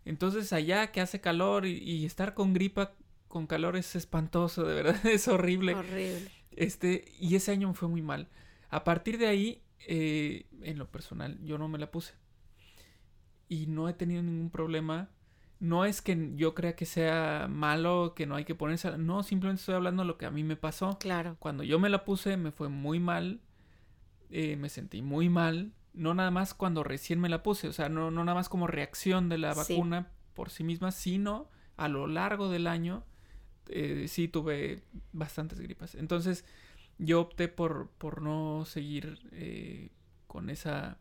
Entonces 0.05 0.53
allá 0.53 0.93
que 0.93 1.01
hace 1.01 1.21
calor 1.21 1.67
y, 1.67 2.05
estar 2.05 2.35
con 2.35 2.53
gripa 2.53 2.95
con 3.29 3.47
calor 3.47 3.77
es 3.77 3.97
espantoso, 3.97 4.65
de 4.65 4.75
verdad, 4.75 5.07
es 5.07 5.29
horrible. 5.29 5.75
Horrible. 5.75 6.31
Este, 6.53 7.05
y 7.19 7.35
ese 7.37 7.53
año 7.53 7.69
me 7.69 7.75
fue 7.75 7.89
muy 7.89 8.03
mal. 8.03 8.29
A 8.71 8.85
partir 8.85 9.19
de 9.19 9.27
ahí, 9.27 9.63
eh, 9.87 10.47
en 10.63 10.79
lo 10.79 10.91
personal, 10.91 11.39
yo 11.43 11.59
no 11.59 11.69
me 11.69 11.79
la 11.79 11.91
puse. 11.91 12.15
Y 13.49 13.67
no 13.67 13.89
he 13.89 13.95
tenido 13.95 14.23
ningún 14.23 14.51
problema. 14.51 15.11
No 15.59 15.85
es 15.85 16.03
que 16.03 16.33
yo 16.35 16.55
crea 16.55 16.77
que 16.77 16.85
sea 16.85 17.47
malo, 17.49 18.15
que 18.15 18.27
no 18.27 18.37
hay 18.37 18.45
que 18.45 18.55
ponerse... 18.55 18.97
No, 18.99 19.23
simplemente 19.23 19.61
estoy 19.61 19.75
hablando 19.75 20.03
de 20.03 20.09
lo 20.09 20.19
que 20.19 20.27
a 20.27 20.31
mí 20.31 20.45
me 20.45 20.57
pasó. 20.57 20.99
Claro. 20.99 21.37
Cuando 21.39 21.63
yo 21.63 21.79
me 21.79 21.89
la 21.89 22.05
puse, 22.05 22.37
me 22.37 22.53
fue 22.53 22.69
muy 22.69 23.01
mal 23.01 23.41
eh, 24.37 24.57
me 24.57 24.69
sentí 24.69 25.01
muy 25.01 25.29
mal, 25.29 25.73
no 25.93 26.13
nada 26.13 26.33
más 26.33 26.55
cuando 26.55 26.83
recién 26.83 27.21
me 27.21 27.29
la 27.29 27.45
puse, 27.45 27.69
o 27.69 27.73
sea, 27.73 27.89
no, 27.89 28.11
no 28.11 28.25
nada 28.25 28.35
más 28.35 28.49
como 28.49 28.67
reacción 28.67 29.29
de 29.29 29.39
la 29.39 29.55
vacuna 29.55 30.11
por 30.35 30.51
sí 30.51 30.65
misma, 30.65 30.91
sino 30.91 31.49
a 31.77 31.87
lo 31.87 32.09
largo 32.09 32.49
del 32.49 32.67
año 32.67 33.05
eh, 33.69 34.07
sí 34.09 34.27
tuve 34.27 34.83
bastantes 35.13 35.61
gripas. 35.61 35.95
Entonces 35.95 36.45
yo 36.99 37.21
opté 37.21 37.47
por, 37.47 37.91
por 37.91 38.23
no 38.23 38.65
seguir 38.65 39.21
eh, 39.31 39.93
con 40.27 40.51
esa 40.51 40.99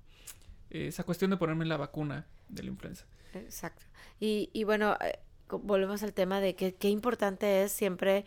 esa 0.70 1.04
cuestión 1.04 1.32
de 1.32 1.38
ponerme 1.38 1.66
la 1.66 1.78
vacuna 1.78 2.28
de 2.50 2.64
la 2.64 2.70
influenza. 2.70 3.06
Exacto. 3.34 3.86
Y, 4.20 4.52
y 4.54 4.64
bueno, 4.64 4.96
eh, 5.02 5.20
volvemos 5.50 6.04
al 6.04 6.14
tema 6.14 6.40
de 6.40 6.56
que 6.56 6.76
qué 6.76 6.90
importante 6.90 7.64
es 7.64 7.72
siempre 7.72 8.26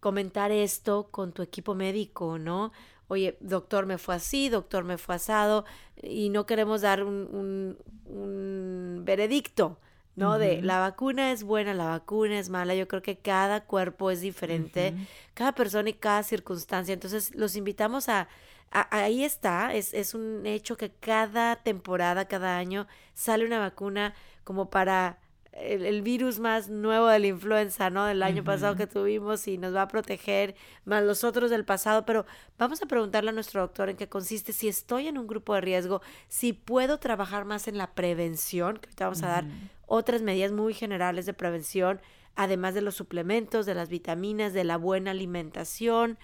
comentar 0.00 0.52
esto 0.52 1.08
con 1.10 1.32
tu 1.32 1.42
equipo 1.42 1.74
médico, 1.74 2.38
¿no? 2.38 2.72
Oye, 3.08 3.36
doctor 3.40 3.86
me 3.86 3.98
fue 3.98 4.14
así, 4.14 4.48
doctor 4.48 4.84
me 4.84 4.98
fue 4.98 5.16
asado, 5.16 5.64
y 6.02 6.30
no 6.30 6.46
queremos 6.46 6.80
dar 6.80 7.04
un, 7.04 7.78
un, 8.06 9.02
veredicto, 9.04 9.78
¿no? 10.16 10.38
De 10.38 10.62
la 10.62 10.78
vacuna 10.78 11.32
es 11.32 11.42
buena, 11.42 11.74
la 11.74 11.86
vacuna 11.86 12.38
es 12.38 12.48
mala. 12.48 12.74
Yo 12.74 12.88
creo 12.88 13.02
que 13.02 13.18
cada 13.18 13.64
cuerpo 13.64 14.10
es 14.10 14.20
diferente, 14.20 14.94
cada 15.34 15.52
persona 15.52 15.90
y 15.90 15.94
cada 15.94 16.22
circunstancia. 16.22 16.94
Entonces, 16.94 17.34
los 17.34 17.56
invitamos 17.56 18.08
a, 18.08 18.28
ahí 18.70 19.24
está, 19.24 19.74
es, 19.74 19.92
es 19.92 20.14
un 20.14 20.46
hecho 20.46 20.76
que 20.76 20.90
cada 20.90 21.56
temporada, 21.56 22.26
cada 22.26 22.56
año 22.56 22.86
sale 23.12 23.44
una 23.44 23.58
vacuna 23.58 24.14
como 24.44 24.70
para 24.70 25.18
el, 25.56 26.02
virus 26.02 26.40
más 26.40 26.68
nuevo 26.68 27.06
de 27.06 27.18
la 27.18 27.26
influenza, 27.28 27.88
¿no? 27.88 28.04
Del 28.04 28.22
año 28.22 28.42
pasado 28.42 28.74
que 28.74 28.86
tuvimos 28.86 29.46
y 29.46 29.56
nos 29.56 29.74
va 29.74 29.82
a 29.82 29.88
proteger, 29.88 30.56
más 30.84 31.04
los 31.04 31.22
otros 31.22 31.50
del 31.50 31.64
pasado, 31.64 32.04
pero 32.04 32.26
vamos 32.58 32.82
a 32.82 32.86
preguntarle 32.86 33.30
a 33.30 33.32
nuestro 33.32 33.60
doctor 33.60 33.88
en 33.88 33.96
qué 33.96 34.08
consiste, 34.08 34.52
si 34.52 34.68
estoy 34.68 35.06
en 35.06 35.16
un 35.16 35.26
grupo 35.26 35.54
de 35.54 35.60
riesgo, 35.60 36.02
si 36.28 36.52
puedo 36.52 36.98
trabajar 36.98 37.44
más 37.44 37.68
en 37.68 37.78
la 37.78 37.94
prevención, 37.94 38.78
que 38.78 38.86
ahorita 38.86 39.04
vamos 39.04 39.22
a 39.22 39.28
dar 39.28 39.44
otras 39.86 40.22
medidas 40.22 40.50
muy 40.50 40.74
generales 40.74 41.24
de 41.26 41.34
prevención, 41.34 42.00
además 42.34 42.74
de 42.74 42.80
los 42.80 42.96
suplementos, 42.96 43.64
de 43.64 43.74
las 43.74 43.88
vitaminas, 43.88 44.52
de 44.54 44.64
la 44.64 44.76
buena 44.76 45.12
alimentación 45.12 46.18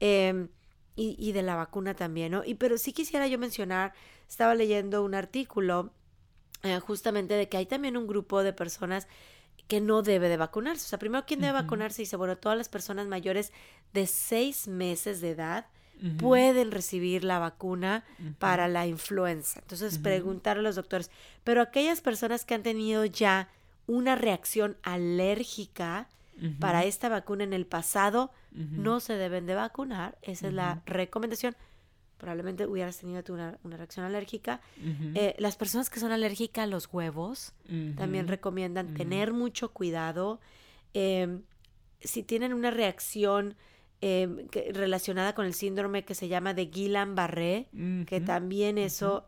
em, 0.00 0.48
y, 0.96 1.14
y 1.18 1.30
de 1.32 1.42
la 1.42 1.54
vacuna 1.54 1.94
también, 1.94 2.32
¿no? 2.32 2.42
Y 2.44 2.54
pero 2.54 2.76
sí 2.76 2.92
quisiera 2.92 3.28
yo 3.28 3.38
mencionar, 3.38 3.92
estaba 4.28 4.56
leyendo 4.56 5.04
un 5.04 5.14
artículo 5.14 5.92
eh, 6.64 6.80
justamente 6.80 7.34
de 7.34 7.48
que 7.48 7.58
hay 7.58 7.66
también 7.66 7.96
un 7.96 8.06
grupo 8.06 8.42
de 8.42 8.52
personas 8.52 9.06
que 9.68 9.80
no 9.80 10.02
debe 10.02 10.28
de 10.28 10.36
vacunarse. 10.36 10.84
O 10.84 10.88
sea, 10.88 10.98
primero, 10.98 11.24
¿quién 11.26 11.40
debe 11.40 11.52
vacunarse? 11.52 12.02
Dice, 12.02 12.16
bueno, 12.16 12.36
todas 12.36 12.58
las 12.58 12.68
personas 12.68 13.06
mayores 13.06 13.52
de 13.92 14.06
seis 14.06 14.66
meses 14.66 15.20
de 15.20 15.30
edad 15.30 15.66
pueden 16.18 16.70
recibir 16.70 17.24
la 17.24 17.38
vacuna 17.38 18.04
para 18.38 18.68
la 18.68 18.86
influenza. 18.86 19.60
Entonces, 19.60 19.98
preguntar 19.98 20.58
a 20.58 20.62
los 20.62 20.74
doctores, 20.74 21.10
pero 21.44 21.62
aquellas 21.62 22.00
personas 22.00 22.44
que 22.44 22.54
han 22.54 22.62
tenido 22.62 23.04
ya 23.04 23.48
una 23.86 24.16
reacción 24.16 24.76
alérgica 24.82 26.08
para 26.58 26.84
esta 26.84 27.08
vacuna 27.08 27.44
en 27.44 27.52
el 27.52 27.64
pasado, 27.64 28.32
no 28.52 29.00
se 29.00 29.14
deben 29.14 29.46
de 29.46 29.54
vacunar. 29.54 30.18
Esa 30.22 30.48
es 30.48 30.52
la 30.52 30.82
recomendación 30.84 31.56
probablemente 32.18 32.66
hubieras 32.66 32.98
tenido 32.98 33.22
una, 33.28 33.58
una 33.64 33.76
reacción 33.76 34.04
alérgica. 34.04 34.60
Eh, 35.14 35.34
las 35.38 35.56
personas 35.56 35.90
que 35.90 36.00
son 36.00 36.12
alérgicas 36.12 36.64
a 36.64 36.66
los 36.66 36.88
huevos 36.92 37.52
también 37.96 38.28
recomiendan 38.28 38.94
tener 38.94 39.32
mucho 39.32 39.72
cuidado. 39.72 40.40
Em, 40.92 41.42
si 42.00 42.22
tienen 42.22 42.52
una 42.52 42.70
reacción 42.70 43.56
em, 44.00 44.48
relacionada 44.72 45.34
con 45.34 45.46
el 45.46 45.54
síndrome 45.54 46.04
que 46.04 46.14
se 46.14 46.28
llama 46.28 46.54
de 46.54 46.70
Guillain-Barré, 46.70 47.68
que 48.06 48.20
también 48.20 48.78
eso 48.78 49.26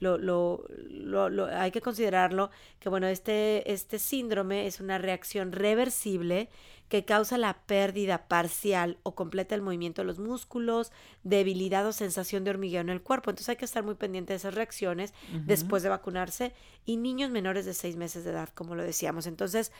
em, 0.00 0.18
lo, 0.18 0.64
lo, 0.90 1.28
lo, 1.28 1.46
hay 1.46 1.70
que 1.70 1.80
considerarlo, 1.80 2.50
que 2.80 2.88
bueno, 2.88 3.06
este, 3.06 3.72
este 3.72 3.98
síndrome 3.98 4.66
es 4.66 4.80
una 4.80 4.98
reacción 4.98 5.52
reversible 5.52 6.48
que 6.88 7.04
causa 7.04 7.36
la 7.36 7.54
pérdida 7.66 8.28
parcial 8.28 8.98
o 9.02 9.14
completa 9.14 9.54
del 9.54 9.62
movimiento 9.62 10.02
de 10.02 10.06
los 10.06 10.18
músculos, 10.18 10.92
debilidad 11.24 11.84
o 11.86 11.92
sensación 11.92 12.44
de 12.44 12.50
hormigueo 12.50 12.80
en 12.80 12.90
el 12.90 13.02
cuerpo. 13.02 13.30
Entonces 13.30 13.48
hay 13.48 13.56
que 13.56 13.64
estar 13.64 13.82
muy 13.82 13.96
pendiente 13.96 14.32
de 14.32 14.36
esas 14.36 14.54
reacciones 14.54 15.12
después 15.46 15.82
de 15.82 15.88
vacunarse 15.88 16.52
y 16.84 16.96
niños 16.96 17.30
menores 17.30 17.64
de 17.64 17.74
seis 17.74 17.96
meses 17.96 18.22
de 18.24 18.30
edad, 18.30 18.50
como 18.50 18.76
lo 18.76 18.84
decíamos. 18.84 19.26
Entonces, 19.26 19.72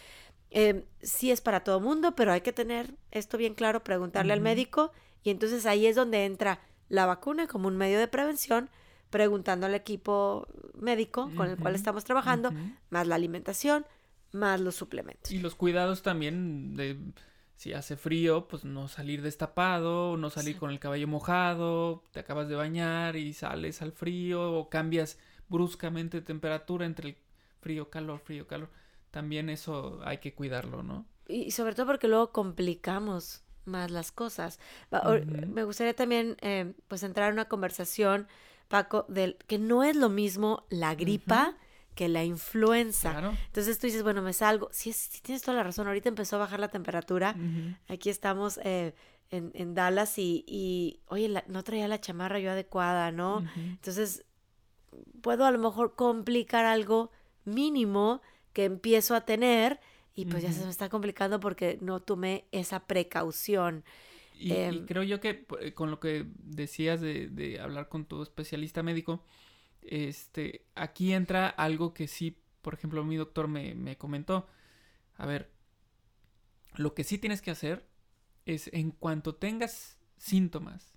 eh, 0.50 0.84
sí 1.00 1.30
es 1.30 1.40
para 1.40 1.62
todo 1.62 1.78
mundo, 1.78 2.16
pero 2.16 2.32
hay 2.32 2.40
que 2.40 2.52
tener 2.52 2.94
esto 3.12 3.38
bien 3.38 3.54
claro, 3.54 3.84
preguntarle 3.84 4.32
al 4.32 4.40
médico 4.40 4.90
y 5.22 5.30
entonces 5.30 5.64
ahí 5.66 5.86
es 5.86 5.94
donde 5.94 6.24
entra 6.24 6.60
la 6.88 7.06
vacuna 7.06 7.46
como 7.46 7.68
un 7.68 7.76
medio 7.76 7.98
de 7.98 8.08
prevención 8.08 8.68
preguntando 9.10 9.66
al 9.66 9.74
equipo 9.74 10.46
médico 10.74 11.30
con 11.36 11.48
el 11.48 11.56
cual 11.56 11.74
estamos 11.74 12.04
trabajando, 12.04 12.52
más 12.90 13.06
la 13.06 13.14
alimentación, 13.14 13.86
más 14.32 14.60
los 14.60 14.74
suplementos. 14.74 15.30
Y 15.30 15.38
los 15.38 15.54
cuidados 15.54 16.02
también 16.02 16.76
de 16.76 16.98
si 17.56 17.72
hace 17.72 17.96
frío, 17.96 18.48
pues 18.48 18.64
no 18.64 18.86
salir 18.88 19.22
destapado, 19.22 20.16
no 20.16 20.28
salir 20.28 20.58
con 20.58 20.70
el 20.70 20.78
cabello 20.78 21.08
mojado, 21.08 22.04
te 22.12 22.20
acabas 22.20 22.48
de 22.48 22.54
bañar 22.54 23.16
y 23.16 23.32
sales 23.32 23.80
al 23.80 23.92
frío 23.92 24.52
o 24.52 24.68
cambias 24.68 25.18
bruscamente 25.48 26.18
de 26.20 26.26
temperatura 26.26 26.84
entre 26.84 27.10
el 27.10 27.16
frío, 27.60 27.88
calor, 27.88 28.20
frío, 28.20 28.46
calor. 28.46 28.70
También 29.10 29.48
eso 29.48 30.00
hay 30.04 30.18
que 30.18 30.34
cuidarlo, 30.34 30.82
¿no? 30.82 31.06
Y 31.28 31.50
sobre 31.52 31.74
todo 31.74 31.86
porque 31.86 32.08
luego 32.08 32.30
complicamos 32.30 33.42
más 33.64 33.90
las 33.90 34.12
cosas. 34.12 34.60
Me 35.48 35.64
gustaría 35.64 35.94
también 35.94 36.36
eh, 36.40 36.74
pues 36.88 37.02
entrar 37.02 37.28
en 37.28 37.34
una 37.34 37.46
conversación, 37.46 38.28
Paco, 38.68 39.06
del 39.08 39.36
que 39.46 39.58
no 39.58 39.84
es 39.84 39.96
lo 39.96 40.08
mismo 40.08 40.64
la 40.70 40.94
gripa 40.94 41.56
que 41.94 42.08
la 42.08 42.24
influenza. 42.24 43.32
Entonces 43.46 43.78
tú 43.78 43.86
dices, 43.86 44.02
bueno, 44.02 44.20
me 44.22 44.32
salgo. 44.32 44.68
Sí, 44.70 44.92
sí, 44.92 45.20
tienes 45.22 45.42
toda 45.42 45.56
la 45.56 45.62
razón. 45.62 45.86
Ahorita 45.86 46.08
empezó 46.08 46.36
a 46.36 46.40
bajar 46.40 46.60
la 46.60 46.68
temperatura. 46.68 47.34
Aquí 47.88 48.10
estamos 48.10 48.60
eh, 48.62 48.94
en, 49.30 49.74
Dallas 49.74 50.18
y, 50.18 50.44
y 50.46 51.00
oye, 51.06 51.42
no 51.46 51.64
traía 51.64 51.88
la 51.88 52.00
chamarra 52.00 52.38
yo 52.38 52.50
adecuada, 52.50 53.12
¿no? 53.12 53.44
Entonces, 53.56 54.24
puedo 55.22 55.46
a 55.46 55.50
lo 55.50 55.58
mejor 55.58 55.94
complicar 55.94 56.66
algo 56.66 57.10
mínimo 57.44 58.20
que 58.52 58.64
empiezo 58.64 59.14
a 59.14 59.22
tener 59.22 59.80
y 60.14 60.24
pues 60.26 60.42
ya 60.42 60.52
se 60.52 60.64
me 60.64 60.70
está 60.70 60.88
complicando 60.88 61.40
porque 61.40 61.78
no 61.80 62.00
tomé 62.00 62.46
esa 62.50 62.80
precaución. 62.80 63.84
Y, 64.38 64.52
em, 64.52 64.86
creo 64.86 65.02
yo 65.02 65.20
que 65.20 65.46
eh, 65.60 65.72
con 65.72 65.90
lo 65.90 65.98
que 65.98 66.26
decías 66.36 67.00
de, 67.00 67.28
de 67.28 67.58
hablar 67.60 67.88
con 67.88 68.04
tu 68.04 68.22
especialista 68.22 68.82
médico, 68.82 69.24
este, 69.86 70.66
aquí 70.74 71.12
entra 71.12 71.48
algo 71.48 71.94
que 71.94 72.08
sí, 72.08 72.42
por 72.62 72.74
ejemplo, 72.74 73.04
mi 73.04 73.16
doctor 73.16 73.48
me, 73.48 73.96
comentó. 73.96 74.48
A 75.14 75.26
ver, 75.26 75.50
lo 76.74 76.94
que 76.94 77.04
sí 77.04 77.18
tienes 77.18 77.40
que 77.40 77.52
hacer 77.52 77.86
es 78.44 78.68
en 78.72 78.90
cuanto 78.90 79.36
tengas 79.36 79.98
síntomas, 80.18 80.92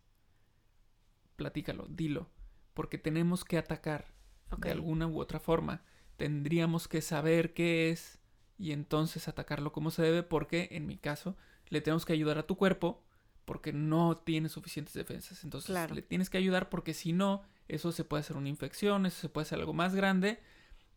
platícalo, 1.35 1.85
dilo, 1.89 2.29
porque 2.73 2.97
tenemos 2.97 3.45
que 3.45 3.57
atacar 3.57 4.13
de 4.57 4.71
alguna 4.71 5.07
u 5.07 5.19
otra 5.19 5.39
forma. 5.39 5.83
Tendríamos 6.17 6.87
que 6.87 7.01
saber 7.01 7.53
qué 7.53 7.91
es 7.91 8.19
y 8.57 8.71
entonces 8.71 9.27
atacarlo 9.27 9.71
como 9.71 9.91
se 9.91 10.01
debe, 10.01 10.23
porque 10.23 10.69
en 10.71 10.85
mi 10.85 10.97
caso 10.97 11.37
le 11.69 11.81
tenemos 11.81 12.05
que 12.05 12.13
ayudar 12.13 12.39
a 12.39 12.47
tu 12.47 12.57
cuerpo 12.57 13.03
porque 13.49 13.73
no 13.73 14.15
tiene 14.15 14.47
suficientes 14.47 14.93
defensas. 14.93 15.43
Entonces 15.43 15.75
le 15.89 16.03
tienes 16.03 16.29
que 16.29 16.37
ayudar 16.37 16.69
porque 16.69 16.93
si 16.93 17.13
no, 17.13 17.41
eso 17.67 17.91
se 17.91 18.03
puede 18.03 18.21
hacer 18.21 18.37
una 18.37 18.47
infección, 18.47 19.07
eso 19.07 19.21
se 19.21 19.27
puede 19.27 19.45
hacer 19.45 19.57
algo 19.57 19.73
más 19.73 19.95
grande 19.95 20.37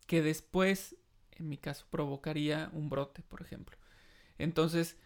que 0.07 0.21
después, 0.21 0.95
en 1.31 1.49
mi 1.49 1.57
caso, 1.57 1.87
provocaría 1.89 2.69
un 2.75 2.91
brote, 2.91 3.23
por 3.23 3.41
ejemplo. 3.41 3.79
Entonces, 4.37 4.99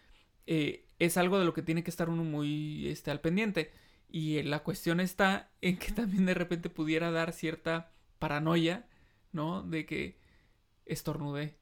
eh, 0.45 0.89
es 0.99 1.15
algo 1.15 1.39
de 1.39 1.45
lo 1.45 1.53
que 1.53 1.61
tiene 1.61 1.85
que 1.85 1.89
estar 1.89 2.09
uno 2.09 2.25
muy 2.25 2.89
este, 2.89 3.11
al 3.11 3.21
pendiente. 3.21 3.71
Y 4.09 4.43
la 4.43 4.59
cuestión 4.59 4.99
está 4.99 5.49
en 5.61 5.77
que 5.77 5.91
también 5.93 6.25
de 6.25 6.33
repente 6.33 6.69
pudiera 6.69 7.11
dar 7.11 7.31
cierta 7.31 7.93
paranoia, 8.19 8.89
¿no? 9.31 9.63
De 9.63 9.85
que 9.85 10.19
estornudé. 10.85 11.55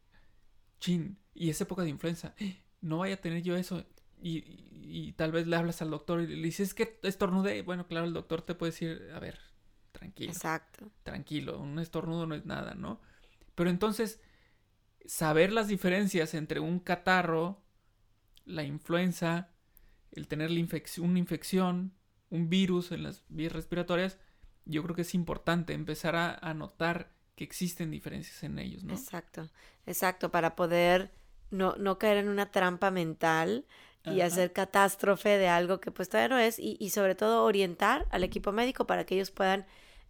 Chin. 0.80 1.20
Y 1.36 1.52
es 1.52 1.62
época 1.62 1.84
de 1.84 1.90
influenza. 1.90 2.34
No 2.82 3.00
vaya 3.00 3.16
a 3.16 3.22
tener 3.22 3.44
yo 3.44 3.56
eso. 3.56 3.84
Y, 4.22 4.40
y, 4.40 4.75
tal 5.14 5.32
vez 5.32 5.48
le 5.48 5.56
hablas 5.56 5.82
al 5.82 5.90
doctor 5.90 6.22
y 6.22 6.28
le 6.28 6.44
dices 6.44 6.74
que 6.74 7.00
estornudé. 7.04 7.62
Bueno, 7.62 7.88
claro, 7.88 8.06
el 8.06 8.14
doctor 8.14 8.42
te 8.42 8.56
puede 8.56 8.72
decir, 8.72 9.10
a 9.14 9.20
ver, 9.20 9.40
tranquilo. 9.92 10.32
Exacto. 10.32 10.92
Tranquilo, 11.04 11.60
un 11.60 11.80
estornudo 11.80 12.26
no 12.26 12.36
es 12.36 12.46
nada, 12.46 12.76
¿no? 12.76 13.02
Pero 13.56 13.70
entonces, 13.70 14.22
saber 15.06 15.52
las 15.52 15.68
diferencias 15.68 16.34
entre 16.34 16.60
un 16.60 16.80
catarro, 16.80 17.64
la 18.46 18.64
influenza, 18.64 19.50
el 20.12 20.28
tener 20.28 20.52
la 20.52 20.60
infección, 20.60 21.10
una 21.10 21.20
infección, 21.20 21.94
un 22.30 22.50
virus 22.50 22.92
en 22.92 23.04
las 23.04 23.24
vías 23.30 23.54
respiratorias, 23.54 24.18
yo 24.66 24.84
creo 24.84 24.96
que 24.96 25.04
es 25.04 25.14
importante 25.14 25.74
empezar 25.74 26.16
a, 26.16 26.54
notar 26.54 27.12
que 27.36 27.44
existen 27.44 27.92
diferencias 27.92 28.44
en 28.44 28.58
ellos, 28.60 28.84
¿no? 28.84 28.94
Exacto, 28.94 29.50
exacto, 29.86 30.32
para 30.32 30.56
poder 30.56 31.12
no, 31.52 31.76
no 31.76 32.00
caer 32.00 32.18
en 32.18 32.30
una 32.30 32.52
trampa 32.52 32.90
mental 32.92 33.66
y 34.06 34.22
hacer 34.22 34.54
catástrofe 34.54 35.38
de 35.38 35.48
algo 35.48 35.80
que 35.80 35.92
pues 35.92 36.10
todavía 36.10 36.36
no 36.36 36.40
es 36.40 36.60
y, 36.60 36.78
y 36.80 36.92
sobre 36.92 37.16
todo 37.16 37.44
orientar 37.44 38.06
al 38.12 38.24
equipo 38.24 38.52
médico 38.52 38.86
para 38.86 39.06
que 39.06 39.16
ellos 39.16 39.32
puedan 39.32 39.66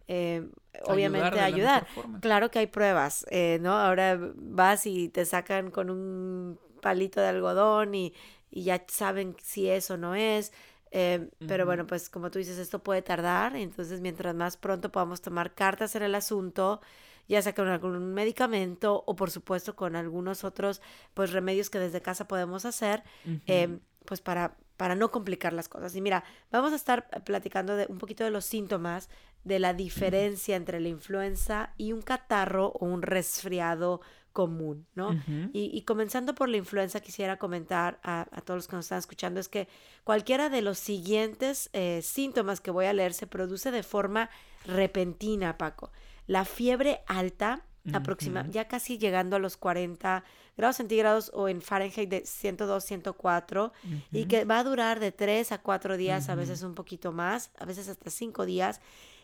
eh, 0.08 0.48
obviamente 0.84 1.40
ayudar. 1.40 1.86
Claro 2.20 2.50
que 2.50 2.60
hay 2.60 2.66
pruebas, 2.66 3.26
eh, 3.30 3.58
¿no? 3.60 3.72
Ahora 3.76 4.18
vas 4.34 4.86
y 4.86 5.08
te 5.08 5.24
sacan 5.24 5.70
con 5.70 5.90
un 5.90 6.58
palito 6.80 7.20
de 7.20 7.28
algodón 7.28 7.94
y, 7.94 8.14
ya 8.50 8.82
saben 8.88 9.36
si 9.42 9.68
eso 9.68 9.96
no 9.96 10.14
es. 10.14 10.52
Eh, 10.92 11.28
pero 11.46 11.66
bueno, 11.66 11.86
pues 11.86 12.08
como 12.08 12.30
tú 12.30 12.38
dices, 12.38 12.58
esto 12.58 12.78
puede 12.78 13.02
tardar, 13.02 13.54
entonces 13.56 14.00
mientras 14.00 14.34
más 14.34 14.56
pronto 14.56 14.90
podamos 14.90 15.20
tomar 15.20 15.52
cartas 15.54 15.94
en 15.94 16.04
el 16.04 16.14
asunto, 16.14 16.80
ya 17.28 17.42
sea 17.42 17.54
con 17.54 17.68
algún 17.68 18.14
medicamento 18.14 19.02
o 19.06 19.16
por 19.16 19.30
supuesto 19.30 19.76
con 19.76 19.96
algunos 19.96 20.44
otros 20.44 20.80
pues 21.14 21.32
remedios 21.32 21.70
que 21.70 21.78
desde 21.78 22.02
casa 22.02 22.28
podemos 22.28 22.64
hacer, 22.64 23.02
eh, 23.46 23.78
pues 24.04 24.20
para, 24.20 24.56
para 24.76 24.94
no 24.94 25.10
complicar 25.10 25.52
las 25.52 25.68
cosas. 25.68 25.94
Y 25.96 26.00
mira, 26.00 26.24
vamos 26.50 26.72
a 26.72 26.76
estar 26.76 27.08
platicando 27.24 27.76
de 27.76 27.86
un 27.88 27.98
poquito 27.98 28.24
de 28.24 28.30
los 28.30 28.44
síntomas 28.44 29.08
de 29.44 29.58
la 29.58 29.74
diferencia 29.74 30.56
entre 30.56 30.80
la 30.80 30.88
influenza 30.88 31.72
y 31.76 31.92
un 31.92 32.02
catarro 32.02 32.68
o 32.68 32.86
un 32.86 33.02
resfriado 33.02 34.00
común, 34.32 34.86
¿no? 34.94 35.12
Y, 35.54 35.70
y 35.72 35.82
comenzando 35.82 36.34
por 36.34 36.50
la 36.50 36.58
influenza, 36.58 37.00
quisiera 37.00 37.38
comentar 37.38 37.98
a, 38.02 38.26
a 38.30 38.40
todos 38.42 38.58
los 38.58 38.68
que 38.68 38.76
nos 38.76 38.84
están 38.84 38.98
escuchando, 38.98 39.40
es 39.40 39.48
que 39.48 39.66
cualquiera 40.04 40.50
de 40.50 40.60
los 40.60 40.78
siguientes 40.78 41.70
eh, 41.72 42.02
síntomas 42.02 42.60
que 42.60 42.70
voy 42.70 42.84
a 42.84 42.92
leer 42.92 43.14
se 43.14 43.26
produce 43.26 43.70
de 43.70 43.82
forma 43.82 44.28
repentina, 44.66 45.56
Paco. 45.56 45.90
La 46.26 46.44
fiebre 46.44 47.00
alta, 47.06 47.64
aproxima, 47.92 48.46
ya 48.48 48.66
casi 48.66 48.98
llegando 48.98 49.36
a 49.36 49.38
los 49.38 49.56
40 49.56 50.24
grados 50.56 50.76
centígrados 50.76 51.30
o 51.34 51.48
en 51.48 51.62
Fahrenheit 51.62 52.08
de 52.08 52.26
102, 52.26 52.84
104, 52.84 53.72
y 54.10 54.24
que 54.24 54.44
va 54.44 54.58
a 54.58 54.64
durar 54.64 54.98
de 54.98 55.12
3 55.12 55.52
a 55.52 55.58
4 55.58 55.96
días, 55.96 56.28
a 56.28 56.34
veces 56.34 56.62
un 56.62 56.74
poquito 56.74 57.12
más, 57.12 57.52
a 57.58 57.64
veces 57.64 57.88
hasta 57.88 58.10
5 58.10 58.44
días. 58.44 58.80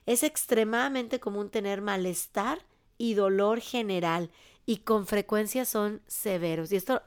Es 0.07 0.23
extremadamente 0.23 1.21
común 1.21 1.51
tener 1.51 1.81
malestar 1.81 2.59
y 2.99 3.15
dolor 3.15 3.61
general 3.61 4.31
y 4.67 4.79
con 4.79 5.07
frecuencia 5.07 5.65
son 5.65 6.03
severos. 6.07 6.71
Y 6.73 6.77
esto 6.77 7.03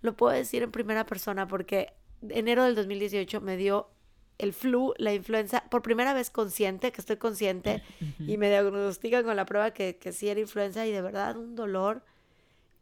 lo 0.00 0.16
puedo 0.16 0.32
decir 0.32 0.62
en 0.62 0.72
primera 0.72 1.06
persona 1.06 1.46
porque 1.46 1.92
enero 2.28 2.64
del 2.64 2.74
2018 2.74 3.40
me 3.40 3.56
dio 3.56 3.90
el 4.38 4.52
flu, 4.52 4.94
la 4.98 5.12
influenza, 5.12 5.64
por 5.68 5.82
primera 5.82 6.14
vez 6.14 6.30
consciente, 6.30 6.92
que 6.92 7.00
estoy 7.00 7.16
consciente, 7.16 7.82
y 8.18 8.36
me 8.36 8.48
diagnostican 8.48 9.24
con 9.24 9.36
la 9.36 9.44
prueba 9.44 9.72
que, 9.72 9.96
que 9.96 10.12
sí 10.12 10.28
era 10.28 10.40
influenza 10.40 10.86
y 10.86 10.92
de 10.92 11.02
verdad 11.02 11.36
un 11.36 11.56
dolor 11.56 12.02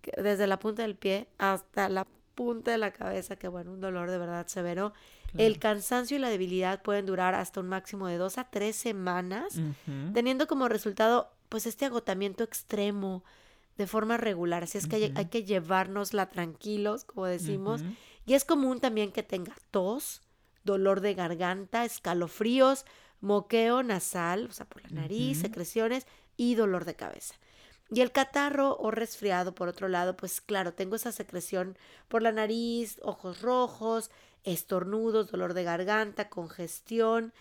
que 0.03 0.13
desde 0.21 0.47
la 0.47 0.59
punta 0.59 0.83
del 0.83 0.97
pie 0.97 1.29
hasta 1.39 1.89
la 1.89 2.07
punta 2.35 2.71
de 2.71 2.79
la 2.79 2.93
cabeza, 2.93 3.37
que 3.37 3.49
bueno, 3.49 3.73
un 3.73 3.81
dolor 3.81 4.11
de 4.11 4.19
verdad 4.19 4.47
severo. 4.47 4.93
El 5.37 5.59
cansancio 5.59 6.17
y 6.17 6.21
la 6.21 6.31
debilidad 6.31 6.83
pueden 6.83 7.05
durar 7.05 7.35
hasta 7.35 7.61
un 7.61 7.69
máximo 7.69 8.07
de 8.07 8.17
dos 8.17 8.39
a 8.39 8.45
tres 8.45 8.77
semanas, 8.77 9.61
teniendo 10.15 10.47
como 10.47 10.69
resultado 10.69 11.31
pues 11.49 11.67
este 11.67 11.85
agotamiento 11.85 12.45
extremo 12.45 13.23
de 13.77 13.87
forma 13.87 14.17
regular. 14.17 14.63
Así 14.63 14.79
es 14.79 14.87
que 14.87 14.97
hay, 14.97 15.13
hay 15.15 15.27
que 15.27 15.45
llevárnosla 15.45 16.31
tranquilos, 16.31 17.05
como 17.05 17.27
decimos. 17.27 17.83
Y 18.25 18.35
es 18.35 18.45
común 18.45 18.81
también 18.81 19.13
que 19.13 19.23
tenga 19.23 19.55
tos, 19.71 20.23
dolor 20.67 21.01
de 21.01 21.15
garganta, 21.15 21.87
escalofríos, 21.87 22.85
moqueo 23.21 23.83
nasal, 23.83 24.47
o 24.51 24.53
sea, 24.53 24.67
por 24.67 24.83
la 24.83 24.91
nariz, 24.91 25.41
secreciones 25.41 26.07
y 26.37 26.55
dolor 26.55 26.85
de 26.85 26.95
cabeza. 26.95 27.35
Y 27.91 28.01
el 28.01 28.13
catarro 28.13 28.77
o 28.79 28.91
resfriado, 28.91 29.55
por 29.55 29.69
otro 29.69 29.89
lado, 29.89 30.17
pues 30.17 30.41
claro, 30.41 30.75
tengo 30.75 30.97
esa 30.97 31.13
secreción 31.13 31.79
por 32.09 32.21
la 32.21 32.33
nariz, 32.33 32.99
ojos 33.03 33.41
rojos, 33.41 34.11
estornudos, 34.45 35.31
dolor 35.31 35.55
de 35.55 35.65
garganta, 35.65 36.29
congestión, 36.29 37.33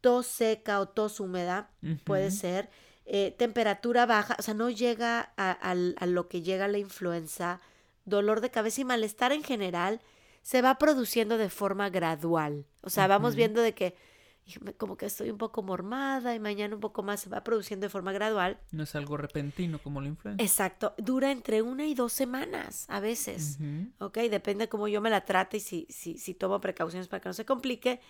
tos 0.00 0.26
seca 0.26 0.80
o 0.80 0.88
tos 0.88 1.20
húmeda, 1.20 1.70
puede 2.04 2.30
ser, 2.32 2.68
eh, 3.06 3.34
temperatura 3.38 4.04
baja, 4.06 4.36
o 4.38 4.42
sea, 4.42 4.54
no 4.54 4.70
llega 4.70 5.32
a, 5.36 5.52
a 5.52 6.06
lo 6.06 6.28
que 6.28 6.42
llega 6.42 6.68
la 6.68 6.78
influenza, 6.78 7.60
dolor 8.04 8.40
de 8.40 8.50
cabeza 8.50 8.80
y 8.80 8.84
malestar 8.84 9.32
en 9.32 9.44
general 9.44 10.00
se 10.42 10.62
va 10.62 10.76
produciendo 10.76 11.38
de 11.38 11.48
forma 11.48 11.88
gradual. 11.90 12.66
O 12.82 12.90
sea, 12.90 13.06
vamos 13.06 13.34
viendo 13.34 13.62
de 13.62 13.74
que 13.74 13.94
como 14.76 14.96
que 14.96 15.06
estoy 15.06 15.30
un 15.30 15.38
poco 15.38 15.62
mormada 15.62 16.34
y 16.34 16.40
mañana 16.40 16.74
un 16.74 16.80
poco 16.80 17.02
más 17.02 17.20
se 17.20 17.30
va 17.30 17.44
produciendo 17.44 17.86
de 17.86 17.90
forma 17.90 18.12
gradual. 18.12 18.58
No 18.72 18.82
es 18.82 18.94
algo 18.94 19.16
repentino 19.16 19.78
como 19.78 20.00
la 20.00 20.08
influenza. 20.08 20.42
Exacto, 20.42 20.94
dura 20.98 21.30
entre 21.30 21.62
una 21.62 21.86
y 21.86 21.94
dos 21.94 22.12
semanas 22.12 22.86
a 22.88 23.00
veces. 23.00 23.58
Ujú. 23.60 24.06
¿ok? 24.06 24.18
Depende 24.30 24.68
cómo 24.68 24.88
yo 24.88 25.00
me 25.00 25.10
la 25.10 25.24
trate 25.24 25.58
y 25.58 25.60
si, 25.60 25.86
si, 25.88 26.18
si 26.18 26.34
tomo 26.34 26.60
precauciones 26.60 27.08
para 27.08 27.20
que 27.20 27.28
no 27.28 27.34
se 27.34 27.44
complique. 27.44 28.00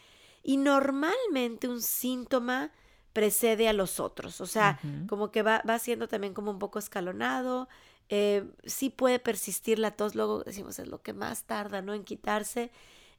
Y 0.42 0.56
normalmente 0.56 1.68
un 1.68 1.82
síntoma 1.82 2.72
precede 3.12 3.68
a 3.68 3.74
los 3.74 4.00
otros, 4.00 4.40
o 4.40 4.46
sea, 4.46 4.80
como 5.06 5.30
que 5.30 5.42
va, 5.42 5.62
va 5.68 5.78
siendo 5.78 6.08
también 6.08 6.32
como 6.32 6.50
un 6.50 6.58
poco 6.58 6.78
escalonado. 6.78 7.68
Eh, 8.08 8.45
sí 8.65 8.91
puede 8.91 9.19
persistir 9.19 9.78
la 9.78 9.93
tos, 9.93 10.15
luego 10.15 10.43
decimos 10.45 10.78
es 10.78 10.88
lo 10.88 11.02
que 11.02 11.12
más 11.12 11.45
tarda, 11.45 11.82
¿no? 11.82 11.95
En 11.95 12.04
quitarse, 12.04 12.71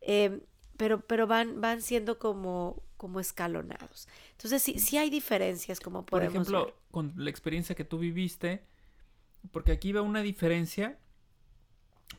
eh, 0.02 0.42
pero, 0.78 1.02
pero 1.06 1.28
van, 1.28 1.62
van 1.62 1.82
siendo 1.82 2.20
como, 2.20 2.84
como 2.98 3.20
escalonados. 3.20 4.08
Entonces 4.32 4.62
sí, 4.64 4.80
sí 4.80 4.98
hay 4.98 5.10
diferencias 5.10 5.80
como 5.80 6.06
Por 6.06 6.22
podemos 6.22 6.48
ejemplo, 6.48 6.66
ver. 6.66 6.76
con 6.92 7.14
la 7.16 7.30
experiencia 7.30 7.76
que 7.76 7.86
tú 7.86 8.00
viviste, 8.00 8.66
porque 9.52 9.72
aquí 9.72 9.92
va 9.92 10.02
una 10.02 10.22
diferencia, 10.22 11.00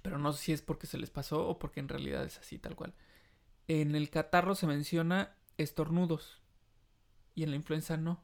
pero 0.03 0.18
no 0.18 0.33
sé 0.33 0.42
si 0.44 0.53
es 0.53 0.62
porque 0.62 0.87
se 0.87 0.98
les 0.98 1.11
pasó 1.11 1.46
o 1.48 1.59
porque 1.59 1.81
en 1.81 1.88
realidad 1.88 2.24
es 2.24 2.38
así 2.38 2.59
tal 2.59 2.77
cual. 2.77 2.94
En 3.68 3.94
el 3.94 4.11
catarro 4.11 4.55
se 4.55 4.66
menciona 4.66 5.37
estornudos 5.57 6.42
y 7.35 7.44
en 7.44 7.50
la 7.50 7.57
influenza 7.57 7.96
no. 7.96 8.22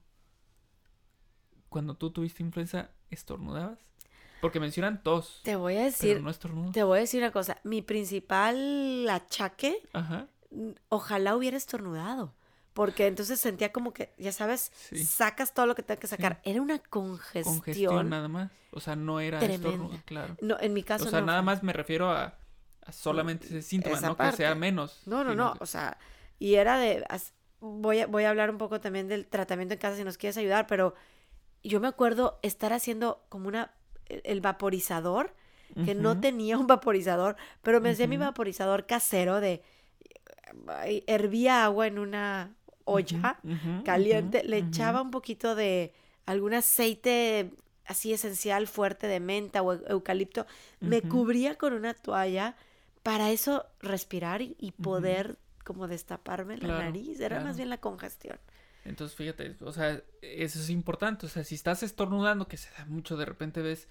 Cuando 1.68 1.96
tú 1.96 2.10
tuviste 2.10 2.42
influenza, 2.42 2.90
¿estornudabas? 3.10 3.89
Porque 4.40 4.60
mencionan 4.60 5.02
tos, 5.02 5.40
Te 5.44 5.56
voy 5.56 5.74
a 5.74 5.76
pero 5.78 5.84
decir, 5.90 6.20
no 6.22 6.30
estornudos. 6.30 6.72
te 6.72 6.82
voy 6.82 6.98
a 6.98 7.00
decir 7.02 7.22
una 7.22 7.30
cosa, 7.32 7.58
mi 7.64 7.82
principal 7.82 9.06
achaque 9.08 9.82
Ajá, 9.92 10.26
ojalá 10.88 11.36
hubiera 11.36 11.56
estornudado. 11.56 12.34
Porque 12.72 13.08
entonces 13.08 13.40
sentía 13.40 13.72
como 13.72 13.92
que, 13.92 14.12
ya 14.16 14.30
sabes, 14.32 14.70
sí. 14.74 15.04
sacas 15.04 15.52
todo 15.52 15.66
lo 15.66 15.74
que 15.74 15.82
tengo 15.82 16.00
que 16.00 16.06
sacar. 16.06 16.40
Era 16.44 16.62
una 16.62 16.78
congestión. 16.78 17.56
Congestión 17.56 18.08
nada 18.08 18.28
más. 18.28 18.50
O 18.70 18.78
sea, 18.80 18.94
no 18.94 19.18
era 19.18 19.40
estornudo, 19.44 19.98
claro. 20.04 20.36
No, 20.40 20.56
en 20.60 20.72
mi 20.72 20.84
caso 20.84 21.04
O 21.06 21.10
sea, 21.10 21.20
no 21.20 21.26
nada 21.26 21.42
más 21.42 21.64
me 21.64 21.72
refiero 21.72 22.10
a, 22.10 22.38
a 22.86 22.92
solamente 22.92 23.46
ese 23.46 23.62
síntoma, 23.62 23.96
Esa 23.96 24.06
no 24.08 24.16
que 24.16 24.32
sea 24.32 24.54
menos. 24.54 25.02
No, 25.06 25.24
no, 25.24 25.34
no. 25.34 25.54
que- 25.54 25.64
O 25.64 25.66
sea, 25.66 25.98
y 26.38 26.54
era 26.54 26.78
de. 26.78 27.04
Voy 27.58 28.00
a, 28.00 28.06
voy 28.06 28.22
a 28.24 28.30
hablar 28.30 28.50
un 28.50 28.56
poco 28.58 28.80
también 28.80 29.08
del 29.08 29.26
tratamiento 29.26 29.74
en 29.74 29.80
casa 29.80 29.96
si 29.96 30.04
nos 30.04 30.16
quieres 30.16 30.36
ayudar, 30.36 30.66
pero 30.68 30.94
yo 31.64 31.80
me 31.80 31.88
acuerdo 31.88 32.38
estar 32.42 32.72
haciendo 32.72 33.24
como 33.28 33.48
una. 33.48 33.72
El 34.24 34.40
vaporizador, 34.40 35.34
que 35.84 35.94
no 35.94 36.20
tenía 36.20 36.58
un 36.58 36.66
vaporizador, 36.66 37.36
pero 37.62 37.80
me 37.80 37.90
hacía 37.90 38.06
mi 38.08 38.16
vaporizador 38.16 38.86
casero 38.86 39.40
de. 39.40 39.62
Hervía 41.06 41.64
agua 41.64 41.86
en 41.86 41.98
una 41.98 42.54
olla. 42.84 43.38
Caliente, 43.84 44.42
le 44.44 44.58
echaba 44.58 45.00
un 45.02 45.10
poquito 45.10 45.54
de 45.54 45.92
algún 46.26 46.54
aceite 46.54 47.50
así 47.86 48.12
esencial 48.12 48.66
fuerte 48.66 49.06
de 49.06 49.20
menta 49.20 49.62
o 49.62 49.74
eu- 49.74 49.84
eucalipto, 49.90 50.46
me 50.80 51.02
cubría 51.02 51.56
con 51.56 51.72
una 51.72 51.94
toalla 51.94 52.56
para 53.02 53.30
eso 53.30 53.64
respirar 53.80 54.42
y, 54.42 54.72
poder 54.72 55.38
como 55.64 55.88
destaparme 55.88 56.56
la 56.56 56.66
Claro, 56.66 56.84
nariz, 56.84 57.20
era 57.20 57.40
más 57.40 57.56
bien 57.56 57.68
la 57.68 57.78
congestión. 57.78 58.38
Entonces, 58.84 59.16
fíjate, 59.16 59.56
o 59.60 59.72
sea, 59.72 60.02
eso 60.22 60.58
es 60.58 60.70
importante. 60.70 61.26
O 61.26 61.28
sea, 61.28 61.44
si 61.44 61.54
estás 61.54 61.82
estornudando, 61.82 62.48
que 62.48 62.56
se 62.56 62.70
da 62.72 62.84
mucho, 62.86 63.16
de 63.16 63.24
repente 63.24 63.62
ves 63.62 63.88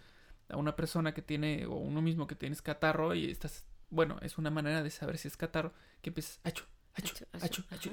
a 0.49 0.57
una 0.57 0.75
persona 0.75 1.13
que 1.13 1.21
tiene, 1.21 1.65
o 1.65 1.75
uno 1.75 2.01
mismo 2.01 2.27
que 2.27 2.35
tienes 2.35 2.61
catarro 2.61 3.13
y 3.13 3.29
estás, 3.29 3.65
bueno, 3.89 4.17
es 4.21 4.37
una 4.37 4.49
manera 4.49 4.81
de 4.83 4.89
saber 4.89 5.17
si 5.17 5.27
es 5.27 5.37
catarro, 5.37 5.73
que 6.01 6.09
empiezas, 6.09 6.39
Acho, 6.43 6.65
acho, 6.95 7.25
acho, 7.33 7.63
acho. 7.69 7.91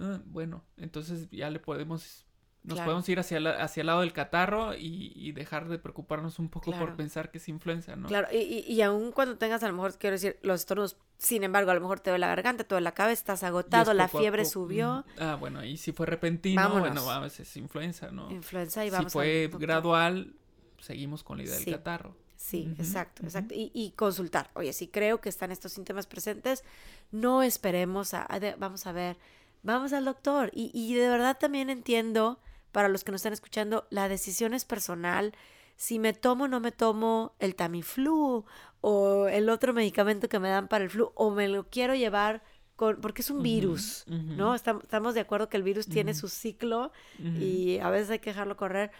Ah, 0.00 0.20
bueno, 0.24 0.64
entonces 0.76 1.28
ya 1.30 1.50
le 1.50 1.60
podemos, 1.60 2.26
nos 2.62 2.74
Claro. 2.74 2.88
podemos 2.88 3.08
ir 3.08 3.18
hacia, 3.18 3.40
la- 3.40 3.62
hacia 3.62 3.80
el 3.80 3.86
lado 3.86 4.00
del 4.02 4.12
catarro 4.12 4.74
y, 4.74 5.12
y 5.16 5.32
dejar 5.32 5.68
de 5.68 5.78
preocuparnos 5.78 6.38
un 6.38 6.50
poco 6.50 6.72
Claro. 6.72 6.86
por 6.86 6.96
pensar 6.96 7.30
que 7.30 7.38
es 7.38 7.48
influenza, 7.48 7.96
¿no? 7.96 8.06
Claro, 8.08 8.28
y, 8.30 8.36
y, 8.36 8.60
y 8.72 8.82
aún 8.82 9.12
cuando 9.12 9.38
tengas 9.38 9.62
a 9.62 9.68
lo 9.68 9.72
mejor, 9.74 9.96
quiero 9.98 10.14
decir, 10.14 10.38
los 10.42 10.60
estornudos, 10.60 10.96
sin 11.16 11.42
embargo, 11.42 11.70
a 11.70 11.74
lo 11.74 11.80
mejor 11.80 12.00
te 12.00 12.10
duele 12.10 12.20
la 12.20 12.26
garganta, 12.28 12.64
te 12.64 12.74
duele 12.74 12.84
la 12.84 12.92
cabeza, 12.92 13.20
estás 13.20 13.42
agotado, 13.44 13.94
la 13.94 14.04
a 14.04 14.08
fiebre 14.08 14.44
subió, 14.44 15.04
Mm, 15.16 15.22
Ah, 15.22 15.36
bueno, 15.40 15.64
y 15.64 15.76
si 15.78 15.92
fue 15.92 16.04
repentino, 16.06 16.60
bueno, 16.68 16.82
Vámonos. 16.84 17.06
vamos, 17.06 17.40
es 17.40 17.56
influenza, 17.56 18.10
¿no? 18.10 18.30
influenza 18.30 18.84
y 18.84 18.88
si 18.90 18.94
vamos 18.96 19.12
fue 19.12 19.44
al 19.44 19.50
doctor. 19.52 19.60
gradual, 19.66 20.34
seguimos 20.80 21.22
con 21.24 21.38
la 21.38 21.44
idea 21.44 21.56
Sí. 21.56 21.64
del 21.64 21.74
catarro. 21.74 22.14
Sí, 22.36 22.74
exacto, 22.78 23.22
exacto. 23.24 23.54
Y, 23.54 23.70
y 23.74 23.90
consultar. 23.92 24.50
Oye, 24.54 24.72
si 24.72 24.88
creo 24.88 25.20
que 25.20 25.28
están 25.28 25.50
estos 25.50 25.72
síntomas 25.72 26.06
presentes, 26.06 26.64
no 27.12 27.42
esperemos 27.42 28.12
a, 28.14 28.26
a 28.28 28.40
de- 28.40 28.54
vamos 28.56 28.86
a 28.86 28.92
ver, 28.92 29.16
vamos 29.62 29.92
al 29.92 30.06
doctor. 30.06 30.50
Y, 30.54 30.70
y 30.74 30.94
de 30.94 31.08
verdad 31.08 31.36
también 31.38 31.68
entiendo, 31.68 32.38
para 32.72 32.88
los 32.88 33.04
que 33.04 33.12
nos 33.12 33.20
están 33.20 33.32
escuchando, 33.32 33.86
la 33.90 34.08
decisión 34.08 34.54
es 34.54 34.64
personal. 34.64 35.32
Si 35.76 35.98
me 35.98 36.12
tomo 36.12 36.44
o 36.44 36.48
no 36.48 36.60
me 36.60 36.72
tomo 36.72 37.34
el 37.38 37.54
Tamiflu 37.54 38.44
o 38.82 39.28
el 39.28 39.48
otro 39.48 39.72
medicamento 39.72 40.28
que 40.28 40.38
me 40.38 40.48
dan 40.48 40.68
para 40.68 40.84
el 40.84 40.90
flu, 40.90 41.12
o 41.14 41.30
me 41.30 41.48
lo 41.48 41.68
quiero 41.68 41.94
llevar 41.94 42.42
con, 42.76 43.00
porque 43.00 43.22
es 43.22 43.30
un 43.30 43.42
virus. 43.42 44.04
¿no? 44.06 44.54
Estam- 44.54 44.82
Estamos 44.82 45.14
de 45.14 45.20
acuerdo 45.20 45.48
que 45.48 45.56
el 45.56 45.62
virus 45.62 45.86
tiene 45.86 46.12
su 46.14 46.28
ciclo 46.28 46.92
y 47.18 47.78
a 47.78 47.90
veces 47.90 48.10
hay 48.10 48.18
que 48.20 48.30
dejarlo 48.30 48.56
correr. 48.56 48.90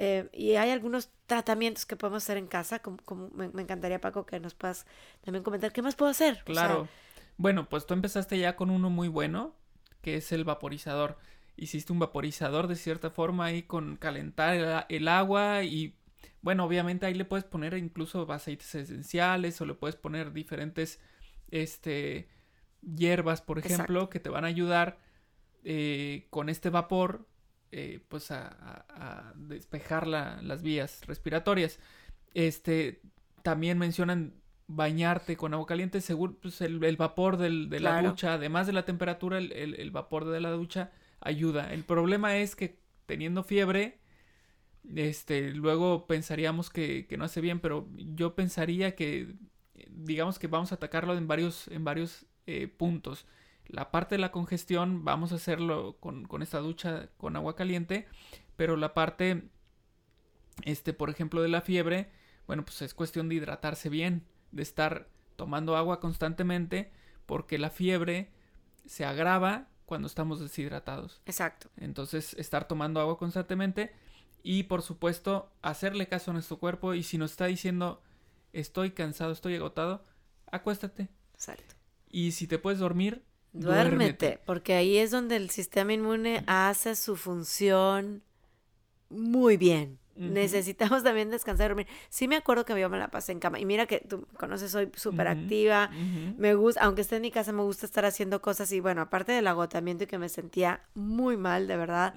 Eh, 0.00 0.28
y 0.32 0.54
hay 0.54 0.70
algunos 0.70 1.10
tratamientos 1.26 1.84
que 1.84 1.96
podemos 1.96 2.22
hacer 2.22 2.36
en 2.36 2.46
casa, 2.46 2.78
como, 2.78 2.98
como 3.04 3.30
me, 3.30 3.48
me 3.48 3.62
encantaría, 3.62 4.00
Paco, 4.00 4.24
que 4.24 4.38
nos 4.38 4.54
puedas 4.54 4.86
también 5.24 5.42
comentar 5.42 5.72
qué 5.72 5.82
más 5.82 5.96
puedo 5.96 6.10
hacer. 6.10 6.34
O 6.34 6.36
sea, 6.36 6.44
Claro. 6.44 6.88
Bueno, 7.36 7.68
pues 7.68 7.84
tú 7.86 7.94
empezaste 7.94 8.38
ya 8.38 8.54
con 8.56 8.70
uno 8.70 8.90
muy 8.90 9.08
bueno, 9.08 9.54
que 10.02 10.16
es 10.16 10.30
el 10.32 10.44
vaporizador. 10.44 11.18
Hiciste 11.58 11.92
un 11.92 11.98
vaporizador 11.98 12.68
de 12.68 12.76
cierta 12.76 13.10
forma 13.10 13.46
ahí 13.46 13.62
con 13.62 13.96
calentar 13.96 14.54
el, 14.54 14.84
el 14.88 15.08
agua 15.08 15.64
y 15.64 15.94
bueno, 16.40 16.64
obviamente 16.64 17.04
ahí 17.04 17.14
le 17.14 17.24
puedes 17.24 17.44
poner 17.44 17.76
incluso 17.76 18.30
aceites 18.32 18.74
esenciales 18.74 19.60
o 19.60 19.66
le 19.66 19.74
puedes 19.74 19.96
poner 19.96 20.32
diferentes 20.32 21.00
este 21.50 22.28
hierbas, 22.82 23.42
por 23.42 23.58
ejemplo, 23.58 24.08
que 24.08 24.20
te 24.20 24.28
van 24.28 24.44
a 24.44 24.48
ayudar 24.48 24.98
eh, 25.64 26.26
con 26.30 26.48
este 26.48 26.70
vapor 26.70 27.26
eh, 27.72 28.00
pues 28.08 28.30
a, 28.30 29.34
despejar 29.36 30.06
las 30.06 30.62
vías 30.62 31.02
respiratorias. 31.06 31.78
Este, 32.34 33.02
también 33.42 33.78
mencionan 33.78 34.34
bañarte 34.66 35.36
con 35.36 35.54
agua 35.54 35.66
caliente, 35.66 36.00
seguro 36.00 36.36
pues 36.40 36.60
el, 36.60 36.78
vapor 36.96 37.36
de 37.36 37.80
la 37.80 38.02
ducha, 38.02 38.34
además 38.34 38.66
de 38.66 38.72
la 38.74 38.84
temperatura, 38.84 39.38
el, 39.38 39.90
vapor 39.90 40.26
de 40.26 40.40
la 40.40 40.50
ducha 40.50 40.92
ayuda. 41.20 41.72
El 41.72 41.84
problema 41.84 42.36
es 42.36 42.56
que 42.56 42.78
teniendo 43.06 43.42
fiebre, 43.42 43.98
este, 44.94 45.50
luego 45.52 46.06
pensaríamos 46.06 46.70
que, 46.70 47.06
no 47.18 47.24
hace 47.24 47.40
bien, 47.40 47.60
pero 47.60 47.88
yo 47.96 48.34
pensaría 48.34 48.94
que, 48.94 49.34
digamos 49.90 50.38
que 50.38 50.46
vamos 50.46 50.72
a 50.72 50.76
atacarlo 50.76 51.16
en 51.16 51.28
varios, 51.28 51.68
en 51.68 51.84
varios 51.84 52.26
eh, 52.46 52.68
puntos. 52.68 53.26
La 53.66 53.90
parte 53.90 54.14
de 54.14 54.20
la 54.20 54.32
congestión 54.32 55.04
vamos 55.04 55.32
a 55.32 55.36
hacerlo 55.36 55.98
con, 56.00 56.26
esta 56.42 56.58
ducha 56.58 57.10
con 57.18 57.36
agua 57.36 57.54
caliente, 57.54 58.06
pero 58.56 58.76
la 58.76 58.94
parte, 58.94 59.50
este, 60.64 60.92
por 60.92 61.10
ejemplo, 61.10 61.42
de 61.42 61.48
la 61.48 61.60
fiebre, 61.60 62.10
bueno, 62.46 62.64
pues 62.64 62.80
es 62.80 62.94
cuestión 62.94 63.28
de 63.28 63.34
hidratarse 63.36 63.90
bien, 63.90 64.24
de 64.52 64.62
estar 64.62 65.08
tomando 65.36 65.76
agua 65.76 66.00
constantemente, 66.00 66.90
porque 67.26 67.58
la 67.58 67.68
fiebre 67.68 68.30
se 68.86 69.04
agrava 69.04 69.68
cuando 69.88 70.06
estamos 70.06 70.38
deshidratados. 70.38 71.22
Exacto. 71.24 71.70
Entonces, 71.78 72.34
estar 72.34 72.68
tomando 72.68 73.00
agua 73.00 73.18
constantemente 73.18 73.90
y, 74.42 74.64
por 74.64 74.82
supuesto, 74.82 75.50
hacerle 75.62 76.06
caso 76.08 76.30
a 76.30 76.34
nuestro 76.34 76.58
cuerpo 76.58 76.92
y 76.92 77.02
si 77.02 77.16
nos 77.16 77.30
está 77.30 77.46
diciendo 77.46 78.02
estoy 78.52 78.90
cansado, 78.90 79.32
estoy 79.32 79.54
agotado, 79.56 80.04
acuéstate. 80.52 81.08
Exacto. 81.32 81.74
Y 82.10 82.32
si 82.32 82.46
te 82.46 82.58
puedes 82.58 82.78
dormir, 82.78 83.24
Duérmete, 83.54 84.38
porque 84.44 84.74
ahí 84.74 84.98
es 84.98 85.10
donde 85.10 85.36
el 85.36 85.48
sistema 85.48 85.94
inmune 85.94 86.44
hace 86.46 86.94
su 86.94 87.16
función 87.16 88.22
muy 89.08 89.56
bien. 89.56 89.98
Necesitamos 90.18 91.04
también 91.04 91.30
descansar 91.30 91.66
y 91.66 91.68
dormir. 91.68 91.86
Sí 92.08 92.26
me 92.26 92.36
acuerdo 92.36 92.64
que 92.64 92.78
yo 92.78 92.90
me 92.90 92.98
la 92.98 93.08
pasé 93.08 93.32
en 93.32 93.38
cama. 93.38 93.60
Y 93.60 93.64
mira 93.64 93.86
que 93.86 94.00
tú 94.00 94.26
conoces, 94.36 94.70
soy 94.70 94.90
súper 94.96 95.28
activa. 95.28 95.90
Me 96.36 96.54
gusta, 96.54 96.82
aunque 96.82 97.02
esté 97.02 97.16
en 97.16 97.22
mi 97.22 97.30
casa, 97.30 97.52
me 97.52 97.62
gusta 97.62 97.86
estar 97.86 98.04
haciendo 98.04 98.42
cosas. 98.42 98.72
Y 98.72 98.80
bueno, 98.80 99.02
aparte 99.02 99.32
del 99.32 99.46
agotamiento 99.46 100.04
y 100.04 100.06
que 100.06 100.18
me 100.18 100.28
sentía 100.28 100.80
muy 100.94 101.36
mal, 101.36 101.68
de 101.68 101.76
verdad, 101.76 102.14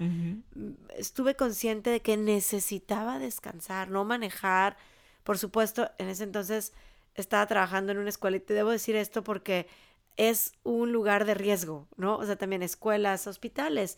estuve 0.98 1.36
consciente 1.36 1.90
de 1.90 2.02
que 2.02 2.18
necesitaba 2.18 3.20
descansar, 3.20 3.90
no 3.90 4.04
manejar. 4.04 4.78
Por 5.24 5.38
supuesto, 5.38 5.92
en 5.98 6.10
ese 6.10 6.24
entonces 6.24 6.74
estaba 7.16 7.46
trabajando 7.46 7.92
en 7.92 8.00
una 8.00 8.10
escuela 8.10 8.38
y 8.38 8.40
te 8.40 8.54
debo 8.54 8.72
decir 8.72 8.96
esto 8.96 9.24
porque 9.24 9.68
es 10.18 10.54
un 10.64 10.92
lugar 10.92 11.26
de 11.26 11.34
riesgo, 11.34 11.88
¿no? 11.98 12.18
O 12.18 12.26
sea, 12.26 12.36
también 12.36 12.62
escuelas, 12.62 13.28
hospitales. 13.28 13.98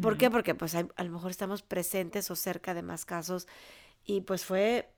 ¿Por 0.00 0.18
qué? 0.18 0.30
Porque 0.30 0.54
pues 0.54 0.74
a 0.74 0.82
lo 0.82 1.10
mejor 1.10 1.30
estamos 1.30 1.62
presentes 1.62 2.30
o 2.30 2.36
cerca 2.36 2.74
de 2.74 2.82
más 2.82 3.04
casos 3.04 3.46
y 4.04 4.22
pues 4.22 4.44
fue 4.44 4.88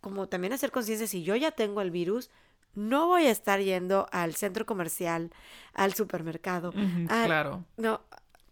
como 0.00 0.28
también 0.28 0.52
hacer 0.52 0.70
conciencia, 0.70 1.06
si 1.06 1.22
yo 1.22 1.34
ya 1.36 1.50
tengo 1.50 1.80
el 1.80 1.90
virus, 1.90 2.30
no 2.74 3.08
voy 3.08 3.26
a 3.26 3.30
estar 3.30 3.60
yendo 3.60 4.06
al 4.12 4.34
centro 4.34 4.66
comercial, 4.66 5.32
al 5.74 5.94
supermercado. 5.94 6.72
claro. 7.24 7.64
No, 7.76 8.02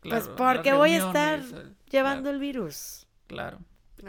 pues 0.03 0.29
porque 0.29 0.73
voy 0.73 0.93
a 0.93 0.99
estar 0.99 1.43
llevando 1.91 2.31
el 2.31 2.39
virus. 2.39 3.07
Claro. 3.27 3.59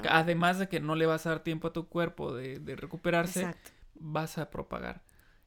Además 0.09 0.59
de 0.59 0.67
que 0.67 0.79
no 0.79 0.95
le 0.95 1.05
vas 1.05 1.25
a 1.25 1.29
dar 1.29 1.39
tiempo 1.43 1.67
a 1.67 1.73
tu 1.73 1.87
cuerpo 1.87 2.33
de, 2.33 2.59
de 2.59 2.75
recuperarse, 2.75 3.53
vas 3.95 4.37
a 4.37 4.49
propagar. 4.49 5.01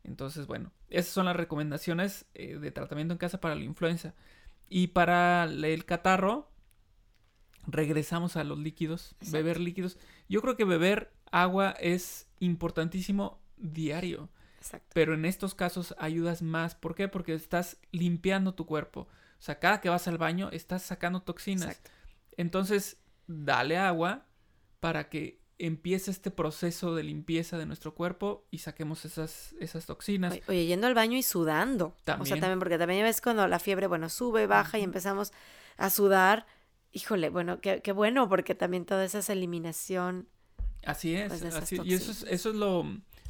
Entonces, 0.05 0.47
bueno, 0.47 0.73
esas 0.89 1.13
son 1.13 1.27
las 1.27 1.37
recomendaciones 1.37 2.27
eh, 2.35 2.57
de 2.59 2.71
tratamiento 2.71 3.13
en 3.13 3.19
casa 3.19 3.41
para 3.41 3.55
la 3.55 3.65
influenza. 3.65 4.15
Y 4.69 4.89
para 4.89 5.45
el 5.45 5.85
catarro, 5.85 6.51
regresamos 7.67 8.37
a 8.37 8.45
los 8.45 8.59
líquidos, 8.59 9.17
beber 9.31 9.61
líquidos. 9.61 9.99
Yo 10.29 10.41
creo 10.41 10.57
que 10.57 10.65
beber 10.65 11.13
agua 11.31 11.73
es 11.81 12.29
importantísimo 12.39 13.41
diario. 13.57 14.29
Exacto. 14.59 14.91
Pero 14.95 15.15
en 15.15 15.25
estos 15.25 15.55
casos 15.55 15.95
ayudas 15.99 16.43
más. 16.43 16.75
¿Por 16.75 16.95
qué? 16.95 17.09
Porque 17.09 17.35
estás 17.35 17.79
limpiando 17.93 18.55
tu 18.55 18.67
cuerpo. 18.67 19.03
O 19.39 19.43
sea, 19.43 19.59
cada 19.59 19.81
que 19.81 19.89
vas 19.89 20.07
al 20.07 20.19
baño 20.19 20.51
estás 20.53 20.83
sacando 20.83 21.23
toxinas. 21.23 21.71
Exacto. 21.71 21.91
Entonces, 22.37 22.99
dale 23.27 23.79
agua 23.79 24.27
para 24.81 25.09
que 25.09 25.40
empieza 25.61 26.11
este 26.11 26.31
proceso 26.31 26.95
de 26.95 27.03
limpieza 27.03 27.59
de 27.59 27.67
nuestro 27.67 27.95
cuerpo 27.95 28.47
y 28.51 28.59
saquemos 28.59 29.05
esas, 29.05 29.55
esas 29.61 29.85
toxinas. 29.85 30.41
Oye, 30.49 30.67
yendo 30.67 30.87
al 30.87 30.95
baño 30.95 31.19
y 31.19 31.23
sudando. 31.23 31.95
O 32.19 32.25
sea, 32.25 32.41
también, 32.41 32.59
porque 32.59 32.79
también 32.79 33.05
ves 33.05 33.21
cuando 33.21 33.47
la 33.47 33.59
fiebre, 33.59 33.87
bueno, 33.87 34.09
sube, 34.09 34.47
baja 34.47 34.79
y 34.79 34.83
empezamos 34.83 35.33
a 35.77 35.91
sudar. 35.91 36.47
Híjole, 36.93 37.29
bueno, 37.29 37.61
qué, 37.61 37.83
qué 37.83 37.93
bueno, 37.93 38.29
porque 38.29 38.55
también 38.55 38.87
toda 38.87 39.05
esa 39.05 39.19
es 39.19 39.29
eliminación. 39.29 40.29
Así 40.85 41.15
es, 41.15 41.29
pues, 41.29 41.55
así, 41.55 41.79
y 41.85 41.93
eso 41.93 42.11
es, 42.11 42.23
eso 42.23 42.49
es 42.49 42.57
lo, 42.57 42.85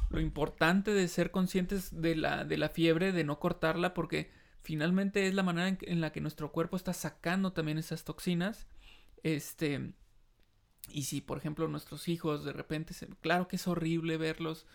lo, 0.09 0.21
importante 0.21 0.91
de 0.91 1.09
ser 1.09 1.31
conscientes 1.31 2.01
de 2.01 2.15
la, 2.15 2.45
de 2.45 2.57
la 2.57 2.69
fiebre, 2.69 3.11
de 3.11 3.25
no 3.25 3.39
cortarla, 3.39 3.93
porque 3.93 4.31
finalmente 4.61 5.27
es 5.27 5.33
la 5.33 5.43
manera 5.43 5.67
en, 5.67 5.77
en 5.81 5.99
la 5.99 6.13
que 6.13 6.21
nuestro 6.21 6.53
cuerpo 6.53 6.77
está 6.77 6.93
sacando 6.93 7.51
también 7.51 7.77
esas 7.77 8.05
toxinas. 8.05 8.67
Este, 9.21 9.91
y 10.93 11.03
si, 11.03 11.21
por 11.21 11.37
ejemplo, 11.37 11.67
nuestros 11.67 12.07
hijos 12.07 12.43
de 12.43 12.53
repente, 12.53 12.93
se, 12.93 13.07
claro 13.07 13.47
que 13.47 13.55
es 13.55 13.67
horrible 13.67 14.17
verlos 14.17 14.65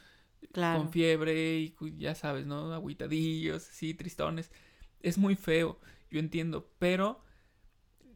con 0.52 0.90
fiebre 0.90 1.58
y 1.58 1.74
ya 1.98 2.14
sabes, 2.14 2.46
¿no? 2.46 2.72
Agüitadillos, 2.72 3.62
sí, 3.62 3.94
tristones. 3.94 4.50
Es 5.00 5.18
muy 5.18 5.36
feo, 5.36 5.78
yo 6.10 6.18
entiendo, 6.18 6.70
pero 6.78 7.20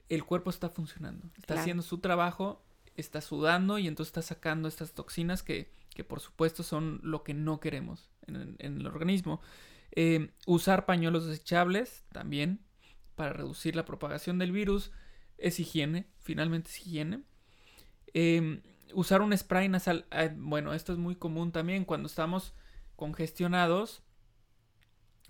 el 0.08 0.24
cuerpo 0.24 0.50
está 0.50 0.68
funcionando, 0.68 1.30
está 1.38 1.60
haciendo 1.60 1.82
su 1.82 1.98
trabajo, 1.98 2.62
está 2.96 3.20
sudando 3.20 3.78
y 3.78 3.86
entonces 3.86 4.10
está 4.10 4.22
sacando 4.22 4.68
estas 4.68 4.92
toxinas 4.92 5.42
que, 5.42 5.70
que 5.94 6.04
por 6.04 6.20
supuesto 6.20 6.62
son 6.62 7.00
lo 7.02 7.22
que 7.22 7.34
no 7.34 7.60
queremos 7.60 8.10
en, 8.26 8.56
el 8.58 8.86
organismo. 8.86 9.40
Eh, 9.92 10.30
usar 10.46 10.86
pañuelos 10.86 11.26
desechables 11.26 12.04
también 12.12 12.60
para 13.16 13.32
reducir 13.32 13.76
la 13.76 13.84
propagación 13.84 14.38
del 14.38 14.52
virus 14.52 14.92
es 15.38 15.58
higiene, 15.58 16.06
finalmente 16.20 16.70
es 16.70 16.86
higiene. 16.86 17.22
Em, 18.14 18.62
usar 18.94 19.22
un 19.22 19.36
spray 19.36 19.68
nasal, 19.68 20.06
eh, 20.10 20.32
bueno, 20.36 20.74
esto 20.74 20.92
es 20.92 20.98
muy 20.98 21.16
común 21.16 21.52
también 21.52 21.84
cuando 21.84 22.06
estamos 22.06 22.54
congestionados. 22.96 24.02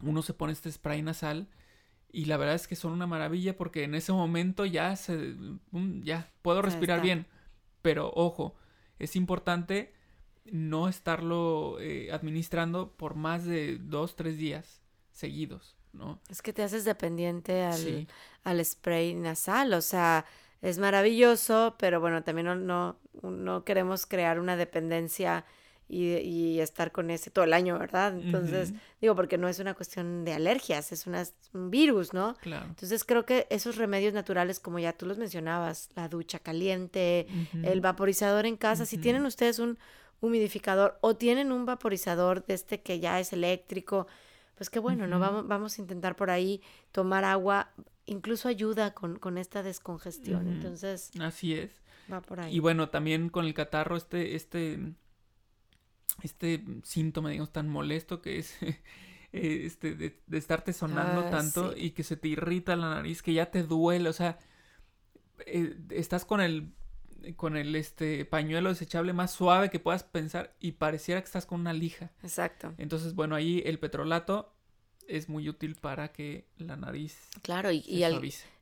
Uno 0.00 0.22
se 0.22 0.34
pone 0.34 0.52
este 0.52 0.70
spray 0.72 1.02
nasal 1.02 1.48
y 2.12 2.24
la 2.24 2.36
verdad 2.36 2.54
es 2.54 2.66
que 2.66 2.76
son 2.76 2.92
una 2.92 3.06
maravilla 3.06 3.56
porque 3.56 3.84
en 3.84 3.94
ese 3.94 4.12
momento 4.12 4.64
ya 4.64 4.96
se, 4.96 5.34
ya 6.02 6.30
puedo 6.42 6.62
respirar 6.62 7.02
bien. 7.02 7.26
Pero 7.82 8.10
ojo, 8.14 8.54
es 8.98 9.16
importante 9.16 9.94
no 10.44 10.88
estarlo 10.88 11.78
eh, 11.80 12.10
administrando 12.12 12.92
por 12.96 13.14
más 13.14 13.44
de 13.44 13.78
dos, 13.78 14.16
tres 14.16 14.36
días 14.38 14.82
seguidos, 15.12 15.76
¿no? 15.92 16.20
Es 16.28 16.42
que 16.42 16.52
te 16.52 16.62
haces 16.62 16.84
dependiente 16.84 17.62
al, 17.62 18.08
al 18.42 18.64
spray 18.64 19.14
nasal, 19.14 19.74
o 19.74 19.82
sea, 19.82 20.24
es 20.62 20.78
maravilloso, 20.78 21.76
pero 21.78 22.00
bueno, 22.00 22.22
también 22.22 22.46
no, 22.46 22.54
no, 22.54 22.96
no 23.22 23.64
queremos 23.64 24.06
crear 24.06 24.38
una 24.38 24.56
dependencia 24.56 25.44
y, 25.88 26.14
y, 26.18 26.60
estar 26.60 26.92
con 26.92 27.10
ese 27.10 27.30
todo 27.30 27.44
el 27.44 27.52
año, 27.52 27.76
¿verdad? 27.76 28.16
Entonces, 28.16 28.72
digo, 29.00 29.16
porque 29.16 29.38
no 29.38 29.48
es 29.48 29.58
una 29.58 29.74
cuestión 29.74 30.24
de 30.24 30.32
alergias, 30.32 30.92
es 30.92 31.08
una, 31.08 31.24
un 31.52 31.70
virus, 31.70 32.14
¿no? 32.14 32.36
Claro. 32.42 32.66
Entonces, 32.66 33.02
creo 33.04 33.26
que 33.26 33.48
esos 33.50 33.74
remedios 33.74 34.14
naturales, 34.14 34.60
como 34.60 34.78
ya 34.78 34.92
tú 34.92 35.04
los 35.04 35.18
mencionabas, 35.18 35.88
la 35.96 36.08
ducha 36.08 36.38
caliente, 36.38 37.26
el 37.64 37.80
vaporizador 37.80 38.46
en 38.46 38.56
casa, 38.56 38.86
si 38.86 38.98
tienen 38.98 39.26
ustedes 39.26 39.58
un 39.58 39.78
humidificador 40.20 40.96
o 41.00 41.16
tienen 41.16 41.50
un 41.50 41.66
vaporizador 41.66 42.46
de 42.46 42.54
este 42.54 42.82
que 42.82 43.00
ya 43.00 43.18
es 43.18 43.32
eléctrico, 43.32 44.06
pues 44.54 44.70
qué 44.70 44.78
bueno, 44.78 45.08
¿no? 45.08 45.18
Vamos, 45.18 45.48
vamos 45.48 45.78
a 45.78 45.82
intentar 45.82 46.14
por 46.14 46.30
ahí 46.30 46.62
tomar 46.92 47.24
agua 47.24 47.70
incluso 48.06 48.48
ayuda 48.48 48.94
con, 48.94 49.18
con 49.18 49.38
esta 49.38 49.62
descongestión. 49.62 50.48
Entonces. 50.48 51.10
Así 51.20 51.54
es. 51.54 51.82
Va 52.12 52.20
por 52.20 52.40
ahí. 52.40 52.54
Y 52.54 52.58
bueno, 52.58 52.88
también 52.88 53.28
con 53.28 53.44
el 53.44 53.54
catarro, 53.54 53.96
este, 53.96 54.34
este, 54.34 54.94
este 56.22 56.64
síntoma, 56.82 57.30
digamos, 57.30 57.52
tan 57.52 57.68
molesto 57.68 58.20
que 58.20 58.38
es 58.38 58.56
este, 59.32 59.94
de, 59.94 60.20
estarte 60.32 60.72
sonando 60.72 61.20
ah, 61.26 61.30
tanto 61.30 61.76
y 61.76 61.90
que 61.90 62.02
se 62.02 62.16
te 62.16 62.28
irrita 62.28 62.76
la 62.76 62.90
nariz, 62.90 63.22
que 63.22 63.32
ya 63.32 63.50
te 63.50 63.62
duele, 63.62 64.08
o 64.08 64.12
sea, 64.12 64.38
eh, 65.46 65.76
estás 65.90 66.24
con 66.24 66.40
el 66.40 66.74
con 67.36 67.58
el 67.58 67.76
este 67.76 68.24
pañuelo 68.24 68.70
desechable 68.70 69.12
más 69.12 69.30
suave 69.30 69.68
que 69.68 69.78
puedas 69.78 70.04
pensar 70.04 70.56
y 70.58 70.72
pareciera 70.72 71.20
que 71.20 71.26
estás 71.26 71.44
con 71.44 71.60
una 71.60 71.74
lija. 71.74 72.10
Exacto. 72.22 72.72
Entonces, 72.78 73.14
bueno, 73.14 73.34
ahí 73.34 73.62
el 73.66 73.78
petrolato 73.78 74.54
es 75.08 75.28
muy 75.28 75.48
útil 75.48 75.74
para 75.76 76.12
que 76.12 76.44
la 76.58 76.76
nariz 76.76 77.16
claro, 77.42 77.70
y, 77.70 77.82
se 77.82 77.90
y, 77.90 78.02
al- 78.04 78.12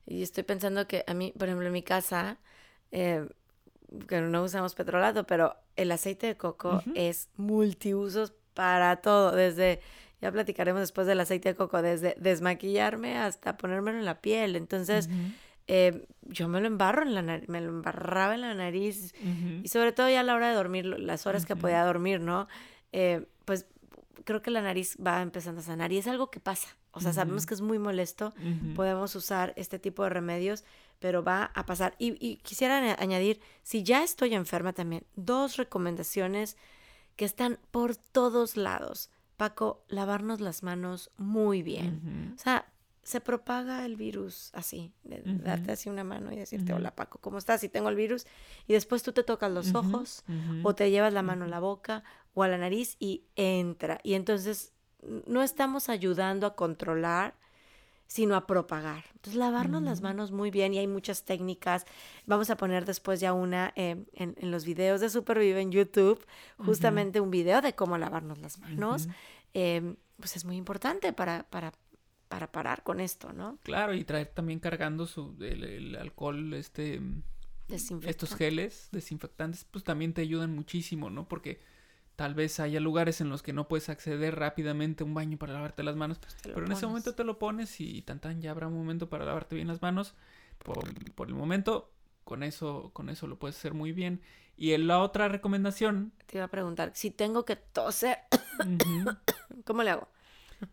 y 0.07 0.23
estoy 0.23 0.45
pensando 0.45 0.87
que 0.89 1.05
a 1.07 1.15
mí, 1.15 1.33
por 1.39 1.49
ejemplo, 1.49 1.67
en 1.67 1.73
mi 1.73 1.83
casa, 1.83 2.39
eh, 2.93 3.29
que 4.07 4.21
no 4.21 4.43
usamos 4.43 4.75
petrolato, 4.75 5.25
pero 5.27 5.57
el 5.77 5.91
aceite 5.93 6.27
de 6.27 6.37
coco 6.37 6.83
es 6.95 7.29
multiusos 7.37 8.33
para 8.55 8.97
todo, 8.97 9.33
desde, 9.33 9.81
ya 10.21 10.33
platicaremos 10.33 10.81
después 10.81 11.07
del 11.07 11.21
aceite 11.21 11.51
de 11.51 11.55
coco, 11.55 11.81
desde 11.83 12.15
desmaquillarme 12.19 13.17
hasta 13.19 13.57
ponérmelo 13.57 13.99
en 13.99 14.05
la 14.05 14.21
piel. 14.21 14.57
Entonces, 14.57 15.09
eh, 15.69 16.07
yo 16.23 16.49
me 16.49 16.61
lo 16.61 16.67
embarro 16.67 17.03
en 17.03 17.15
la 17.15 17.23
nariz, 17.23 17.49
me 17.49 17.61
lo 17.61 17.69
embarraba 17.69 18.35
en 18.35 18.41
la 18.41 18.55
nariz 18.55 19.15
y 19.65 19.69
sobre 19.69 19.93
todo 19.93 20.09
ya 20.09 20.21
a 20.21 20.23
la 20.23 20.35
hora 20.35 20.49
de 20.49 20.55
dormir, 20.55 20.87
las 20.87 21.27
horas 21.27 21.45
que 21.47 21.55
podía 21.61 21.85
dormir, 21.85 22.21
¿no? 22.21 22.49
Eh, 22.93 23.27
pues 23.45 23.67
creo 24.25 24.43
que 24.43 24.51
la 24.51 24.63
nariz 24.63 24.97
va 25.05 25.21
empezando 25.23 25.61
a 25.61 25.65
sanar 25.65 25.93
y 25.93 25.99
es 25.99 26.07
algo 26.07 26.31
que 26.31 26.41
pasa. 26.41 26.69
O 26.93 27.01
sea, 27.01 27.13
sabemos 27.13 27.47
que 27.47 27.55
es 27.55 27.61
muy 27.61 27.79
molesto, 27.79 28.35
podemos 28.75 29.15
usar 29.15 29.53
este 29.57 29.79
tipo 29.79 30.03
de 30.03 30.09
remedios, 30.11 30.65
pero 30.99 31.23
va 31.23 31.45
a 31.55 31.65
pasar. 31.67 31.95
Y, 31.99 32.17
y 32.27 32.37
quisiera 32.39 32.79
aña- 32.79 32.97
añadir, 32.99 33.41
si 33.63 33.83
ya 33.85 34.03
estoy 34.03 34.35
enferma 34.35 34.73
también, 34.73 35.05
dos 35.15 35.57
recomendaciones 35.57 36.57
que 37.17 37.25
están 37.25 37.59
por 37.71 37.95
todos 37.97 38.57
lados. 38.57 39.11
Paco, 39.37 39.85
lavarnos 39.89 40.41
las 40.41 40.63
manos 40.65 41.11
muy 41.17 41.63
bien. 41.63 42.35
O 42.35 42.39
sea, 42.39 42.67
se 43.05 43.21
propaga 43.21 43.87
el 43.87 43.97
virus 43.97 44.51
así, 44.53 44.93
de 45.05 45.23
darte 45.25 45.73
así 45.73 45.89
una 45.89 46.05
mano 46.05 46.31
y 46.33 46.37
decirte, 46.37 46.73
hola 46.75 46.95
Paco, 46.95 47.19
¿cómo 47.21 47.39
estás? 47.39 47.63
Y 47.65 47.69
tengo 47.69 47.89
el 47.89 47.95
virus. 47.95 48.27
Y 48.67 48.73
después 48.75 49.03
tú 49.03 49.13
te 49.13 49.23
tocas 49.23 49.51
los 49.53 49.75
ojos 49.75 50.25
o 50.65 50.75
te 50.75 50.91
llevas 50.91 51.13
la 51.15 51.23
mano 51.23 51.45
a 51.45 51.49
la 51.49 51.61
boca 51.61 52.03
o 52.35 52.43
a 52.43 52.49
la 52.49 52.59
nariz 52.59 52.97
y 52.99 53.25
entra. 53.37 54.01
Y 54.03 54.15
entonces 54.15 54.73
no 55.27 55.43
estamos 55.43 55.89
ayudando 55.89 56.47
a 56.47 56.55
controlar, 56.57 57.35
sino 58.07 58.37
a 58.37 58.47
propagar. 58.47 59.05
Entonces, 59.13 59.35
lavarnos 59.35 59.83
las 59.83 59.99
Ujú. 59.99 60.05
manos 60.05 60.33
muy 60.33 60.51
bien 60.51 60.73
y 60.73 60.79
hay 60.79 60.87
muchas 60.87 61.25
técnicas. 61.25 61.85
Vamos 62.27 62.49
a 62.49 62.57
poner 62.57 62.87
después 62.87 63.21
ya 63.21 63.33
una 63.35 63.73
eh, 63.77 64.05
en, 64.15 64.35
en 64.39 64.51
los 64.51 64.65
videos 64.65 65.01
de 65.01 65.11
Supervive 65.11 65.61
en 65.61 65.71
YouTube, 65.71 66.25
justamente 66.57 67.21
un 67.21 67.31
video 67.31 67.61
de 67.61 67.75
cómo 67.75 67.99
lavarnos 67.99 68.39
las 68.39 68.59
manos. 68.59 69.09
Eh, 69.53 69.95
pues 70.19 70.37
es 70.37 70.45
muy 70.45 70.57
importante 70.57 71.13
para, 71.13 71.45
para, 71.51 71.73
para 72.29 72.51
parar 72.51 72.83
con 72.83 72.99
esto, 73.01 73.33
¿no? 73.33 73.59
Claro, 73.63 73.95
y 73.95 74.05
traer 74.05 74.29
también 74.29 74.59
cargando 74.59 75.07
su 75.07 75.37
el, 75.41 75.65
el 75.65 75.95
alcohol, 75.97 76.55
este 76.55 77.01
mm, 77.01 77.23
estos 78.03 78.35
geles 78.35 78.89
desinfectantes, 78.91 79.65
pues 79.71 79.85
también 79.85 80.15
te 80.15 80.23
ayudan 80.23 80.55
muchísimo, 80.55 81.11
¿no? 81.11 81.29
Porque 81.29 81.61
tal 82.19 82.35
vez 82.35 82.59
haya 82.59 82.81
lugares 82.81 83.21
en 83.21 83.29
los 83.29 83.45
que 83.45 83.53
no 83.53 83.69
puedes 83.69 83.89
acceder 83.89 84.35
rápidamente 84.37 85.05
a 85.05 85.07
un 85.07 85.15
baño 85.15 85.39
para 85.39 85.53
lavarte 85.53 85.85
las 85.85 85.95
manos, 85.95 86.19
lo 86.45 86.53
pero 86.53 86.67
en 86.67 86.73
ese 86.73 86.85
momento 86.85 87.15
te 87.15 87.23
lo 87.23 87.39
pones 87.39 87.81
y 87.81 88.03
tan 88.03 88.19
tan 88.19 88.43
ya 88.43 88.51
habrá 88.51 88.67
un 88.67 88.75
momento 88.75 89.09
para 89.09 89.25
lavarte 89.25 89.55
bien 89.55 89.69
las 89.69 89.83
manos. 89.83 90.15
Por, 90.59 90.83
por 91.15 91.29
el 91.29 91.35
momento, 91.37 91.93
con 92.25 92.43
eso, 92.43 92.91
con 92.93 93.09
eso 93.09 93.29
lo 93.29 93.39
puedes 93.39 93.57
hacer 93.57 93.73
muy 93.73 93.93
bien. 93.93 94.21
Y 94.57 94.73
en 94.73 94.89
la 94.89 94.99
otra 94.99 95.29
recomendación, 95.29 96.11
Te 96.27 96.39
iba 96.39 96.47
a 96.47 96.49
preguntar, 96.49 96.91
si 96.93 97.13
tengo 97.13 97.45
que 97.45 97.55
toser, 97.55 98.19
ujú, 98.67 99.17
¿cómo 99.65 99.85
le 99.85 99.91
hago? 99.91 100.09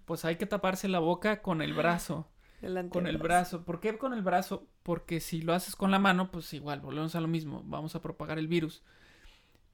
pues 0.06 0.26
hay 0.26 0.38
que 0.38 0.48
taparse 0.48 0.88
la 0.88 0.98
boca 0.98 1.44
con 1.44 1.62
el 1.62 1.76
brazo. 1.76 2.28
El 2.64 2.90
Con 2.90 3.06
el 3.06 3.20
brazo. 3.20 3.66
¿Por 3.66 3.80
qué 3.80 3.96
con 4.00 4.14
el 4.14 4.24
brazo? 4.24 4.66
Porque 4.82 5.20
si 5.20 5.44
lo 5.44 5.54
haces 5.54 5.76
con 5.76 5.92
la 5.92 6.00
mano, 6.00 6.32
pues 6.32 6.52
igual, 6.54 6.80
volvemos 6.80 7.14
a 7.14 7.22
lo 7.22 7.28
mismo. 7.28 7.62
Vamos 7.66 7.94
a 7.94 8.02
propagar 8.02 8.40
el 8.40 8.48
virus. 8.48 8.82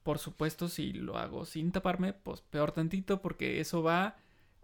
Por 0.02 0.18
supuesto, 0.18 0.68
si 0.68 0.92
lo 0.92 1.16
hago 1.18 1.44
sin 1.44 1.70
taparme, 1.72 2.12
pues 2.12 2.40
peor 2.42 2.72
tantito, 2.72 3.22
porque 3.22 3.60
eso 3.60 3.82
va 3.82 4.16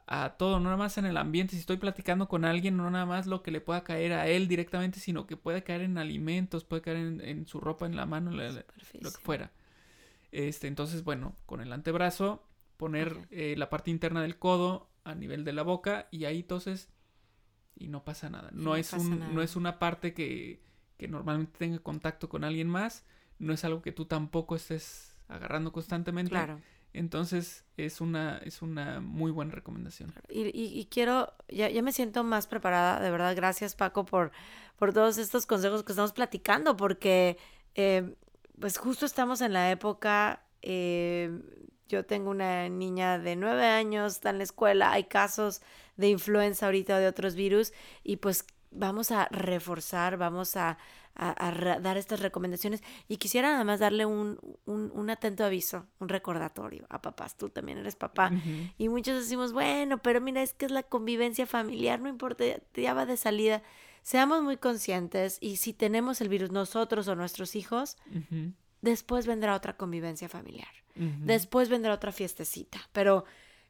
a 0.07 0.31
todo, 0.39 0.59
no 0.59 0.65
nada 0.65 0.77
más 0.77 0.99
en 0.99 1.07
el 1.07 1.17
ambiente. 1.17 1.53
Si 1.55 1.61
estoy 1.61 1.77
platicando 1.77 2.29
con 2.29 2.45
alguien, 2.45 2.77
no 2.77 2.91
nada 2.91 3.07
más 3.07 3.27
lo 3.27 3.43
que 3.43 3.51
le 3.51 3.61
pueda 3.61 3.85
caer 3.85 4.13
a 4.15 4.27
él 4.29 4.49
directamente, 4.49 5.01
sino 5.01 5.27
que 5.27 5.37
puede 5.37 5.63
caer 5.63 5.83
en 5.83 5.99
alimentos, 5.99 6.65
puede 6.65 6.83
caer 6.83 6.97
en, 6.99 7.21
en 7.21 7.47
su 7.47 7.61
ropa, 7.61 7.87
en 7.87 7.95
la 7.97 8.07
mano, 8.07 8.31
la- 8.33 8.51
la- 8.51 8.65
lo 9.01 9.13
que 9.13 9.19
fuera. 9.21 9.53
Este, 10.33 10.67
entonces, 10.69 11.05
bueno, 11.05 11.35
con 11.47 11.61
el 11.61 11.73
antebrazo, 11.73 12.43
poner 12.77 13.17
eh, 13.31 13.55
la 13.57 13.71
parte 13.71 13.91
interna 13.91 14.23
del 14.23 14.39
codo 14.39 14.89
a 15.05 15.15
nivel 15.15 15.45
de 15.45 15.53
la 15.53 15.63
boca 15.63 16.09
y 16.11 16.25
ahí 16.27 16.43
toses 16.43 16.91
y 17.77 17.89
no 17.89 18.05
pasa 18.05 18.31
nada. 18.31 18.51
No, 18.53 18.63
no 18.71 18.77
es 18.77 18.93
un, 18.93 19.21
nada. 19.21 19.33
no 19.33 19.43
es 19.43 19.57
una 19.57 19.79
parte 19.79 20.15
que, 20.15 20.63
que 20.97 21.09
normalmente 21.09 21.59
tenga 21.59 21.79
contacto 21.79 22.29
con 22.29 22.45
alguien 22.45 22.69
más, 22.69 23.05
no 23.39 23.53
es 23.53 23.65
algo 23.65 23.83
que 23.83 23.93
tú 23.93 24.07
tampoco 24.07 24.57
estés 24.57 25.17
agarrando 25.29 25.73
constantemente. 25.73 26.31
Claro. 26.31 26.61
Entonces 26.95 27.65
es 27.77 28.01
una, 28.01 28.39
es 28.39 28.63
una 28.63 29.01
muy 29.01 29.31
buena 29.31 29.53
recomendación. 29.53 30.13
Y, 30.29 30.47
y- 30.59 30.79
y 30.81 30.87
quiero, 30.87 31.33
ya, 31.49 31.69
ya 31.69 31.83
me 31.83 31.93
siento 31.93 32.25
más 32.25 32.47
preparada, 32.47 33.01
de 33.01 33.11
verdad, 33.11 33.37
gracias 33.37 33.75
Paco 33.75 34.05
por, 34.05 34.33
por 34.77 34.93
todos 34.95 35.19
estos 35.19 35.45
consejos 35.47 35.85
que 35.85 35.93
estamos 35.93 36.13
platicando, 36.13 36.77
porque 36.77 37.37
eh, 37.75 38.15
pues 38.59 38.79
justo 38.79 39.05
estamos 39.07 39.43
en 39.43 39.53
la 39.53 39.71
época, 39.71 40.43
eh, 40.63 41.31
yo 41.89 42.05
tengo 42.07 42.31
una 42.31 42.69
niña 42.69 43.19
de 43.19 43.37
nueve 43.37 43.67
años, 43.67 44.15
está 44.15 44.31
en 44.31 44.39
la 44.39 44.45
escuela, 44.45 44.91
hay 44.93 45.05
casos 45.05 45.61
de 45.97 46.09
influenza 46.09 46.67
ahorita 46.67 46.97
o 46.97 46.99
de 46.99 47.07
otros 47.07 47.35
virus, 47.35 47.73
y 48.03 48.17
pues 48.17 48.45
vamos 48.71 49.11
a 49.11 49.27
reforzar, 49.31 50.17
vamos 50.17 50.57
a, 50.57 50.79
a- 51.15 51.49
a 51.49 51.81
dar 51.81 51.97
estas 51.97 52.21
recomendaciones. 52.21 52.83
Y 53.09 53.17
quisiera 53.17 53.51
nada 53.51 53.65
más 53.65 53.81
darle 53.81 54.07
un, 54.07 54.39
un, 54.67 54.91
un 54.95 55.11
atento 55.11 55.45
aviso, 55.45 55.87
un 56.01 56.09
recordatorio 56.09 56.87
a 56.91 57.01
papás, 57.03 57.37
tú 57.37 57.49
también 57.51 57.79
eres 57.79 57.97
papá. 57.97 58.31
Ujú. 58.33 58.71
Y 58.79 58.89
muchos 58.89 59.17
decimos, 59.17 59.53
bueno, 59.53 59.99
pero 59.99 60.21
mira, 60.21 60.43
es 60.43 60.53
que 60.55 60.67
es 60.67 60.71
la 60.73 60.83
convivencia 60.83 61.47
familiar, 61.47 62.01
no 62.01 62.09
importa, 62.09 62.45
ya- 62.75 62.95
va 62.95 63.07
de 63.07 63.17
salida. 63.17 63.63
Seamos 64.03 64.43
muy 64.43 64.57
conscientes 64.57 65.39
y 65.41 65.57
si 65.57 65.73
tenemos 65.75 66.21
el 66.21 66.29
virus 66.29 66.51
nosotros 66.51 67.09
o 67.09 67.15
nuestros 67.17 67.57
hijos, 67.57 67.97
Ujú. 68.15 68.53
después 68.81 69.27
vendrá 69.27 69.55
otra 69.55 69.77
convivencia 69.77 70.29
familiar. 70.29 70.69
Ujú. 70.97 71.11
Después 71.27 71.69
vendrá 71.69 71.93
otra 71.93 72.11
fiestecita. 72.13 72.79
Pero 72.93 73.25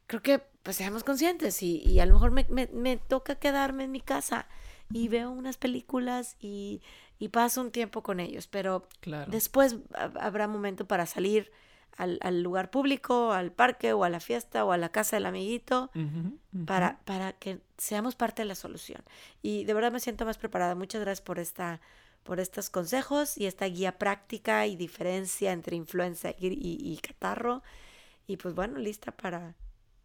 creo 0.07 0.21
que 0.21 0.39
pues 0.63 0.77
seamos 0.77 1.03
conscientes 1.03 1.61
y, 1.63 1.77
y 1.85 1.99
a 1.99 2.05
lo 2.05 2.13
mejor 2.13 2.31
me, 2.31 2.45
me- 2.49 2.69
me 2.73 2.97
toca 2.97 3.35
quedarme 3.35 3.83
en 3.85 3.91
mi 3.91 4.01
casa 4.01 4.47
y 4.93 5.07
veo 5.07 5.29
unas 5.31 5.57
películas 5.57 6.35
y, 6.39 6.81
y 7.19 7.29
paso 7.29 7.61
un 7.61 7.71
tiempo 7.71 8.01
con 8.03 8.19
ellos. 8.19 8.47
Pero 8.47 8.87
Claro. 8.99 9.31
Después 9.31 9.77
ha- 9.93 10.11
habrá 10.19 10.47
momento 10.47 10.87
para 10.87 11.05
salir 11.05 11.51
al, 11.97 12.17
al 12.21 12.41
lugar 12.41 12.71
público, 12.71 13.31
al 13.33 13.51
parque 13.51 13.93
o 13.93 14.03
a 14.03 14.09
la 14.09 14.19
fiesta 14.19 14.63
o 14.65 14.71
a 14.71 14.77
la 14.77 14.89
casa 14.89 15.15
del 15.17 15.25
amiguito 15.25 15.91
Ujú, 15.95 16.37
ujú. 16.53 16.65
para, 16.65 16.99
para 17.05 17.33
que 17.33 17.59
seamos 17.77 18.15
parte 18.15 18.41
de 18.41 18.47
la 18.47 18.55
solución. 18.55 19.03
Y 19.41 19.65
de 19.65 19.73
verdad 19.73 19.91
me 19.91 19.99
siento 19.99 20.25
más 20.25 20.37
preparada. 20.37 20.75
Muchas 20.75 21.01
gracias 21.01 21.21
por 21.21 21.39
esta 21.39 21.81
por 22.23 22.39
estos 22.39 22.69
consejos 22.69 23.37
y 23.37 23.45
esta 23.47 23.65
guía 23.65 23.97
práctica 23.97 24.67
y 24.67 24.75
diferencia 24.75 25.51
entre 25.51 25.75
influenza 25.75 26.31
y, 26.37 26.47
y- 26.47 26.91
y 26.93 26.97
catarro. 26.97 27.63
Y 28.27 28.37
pues 28.37 28.53
bueno, 28.53 28.77
lista 28.77 29.11
para, 29.11 29.55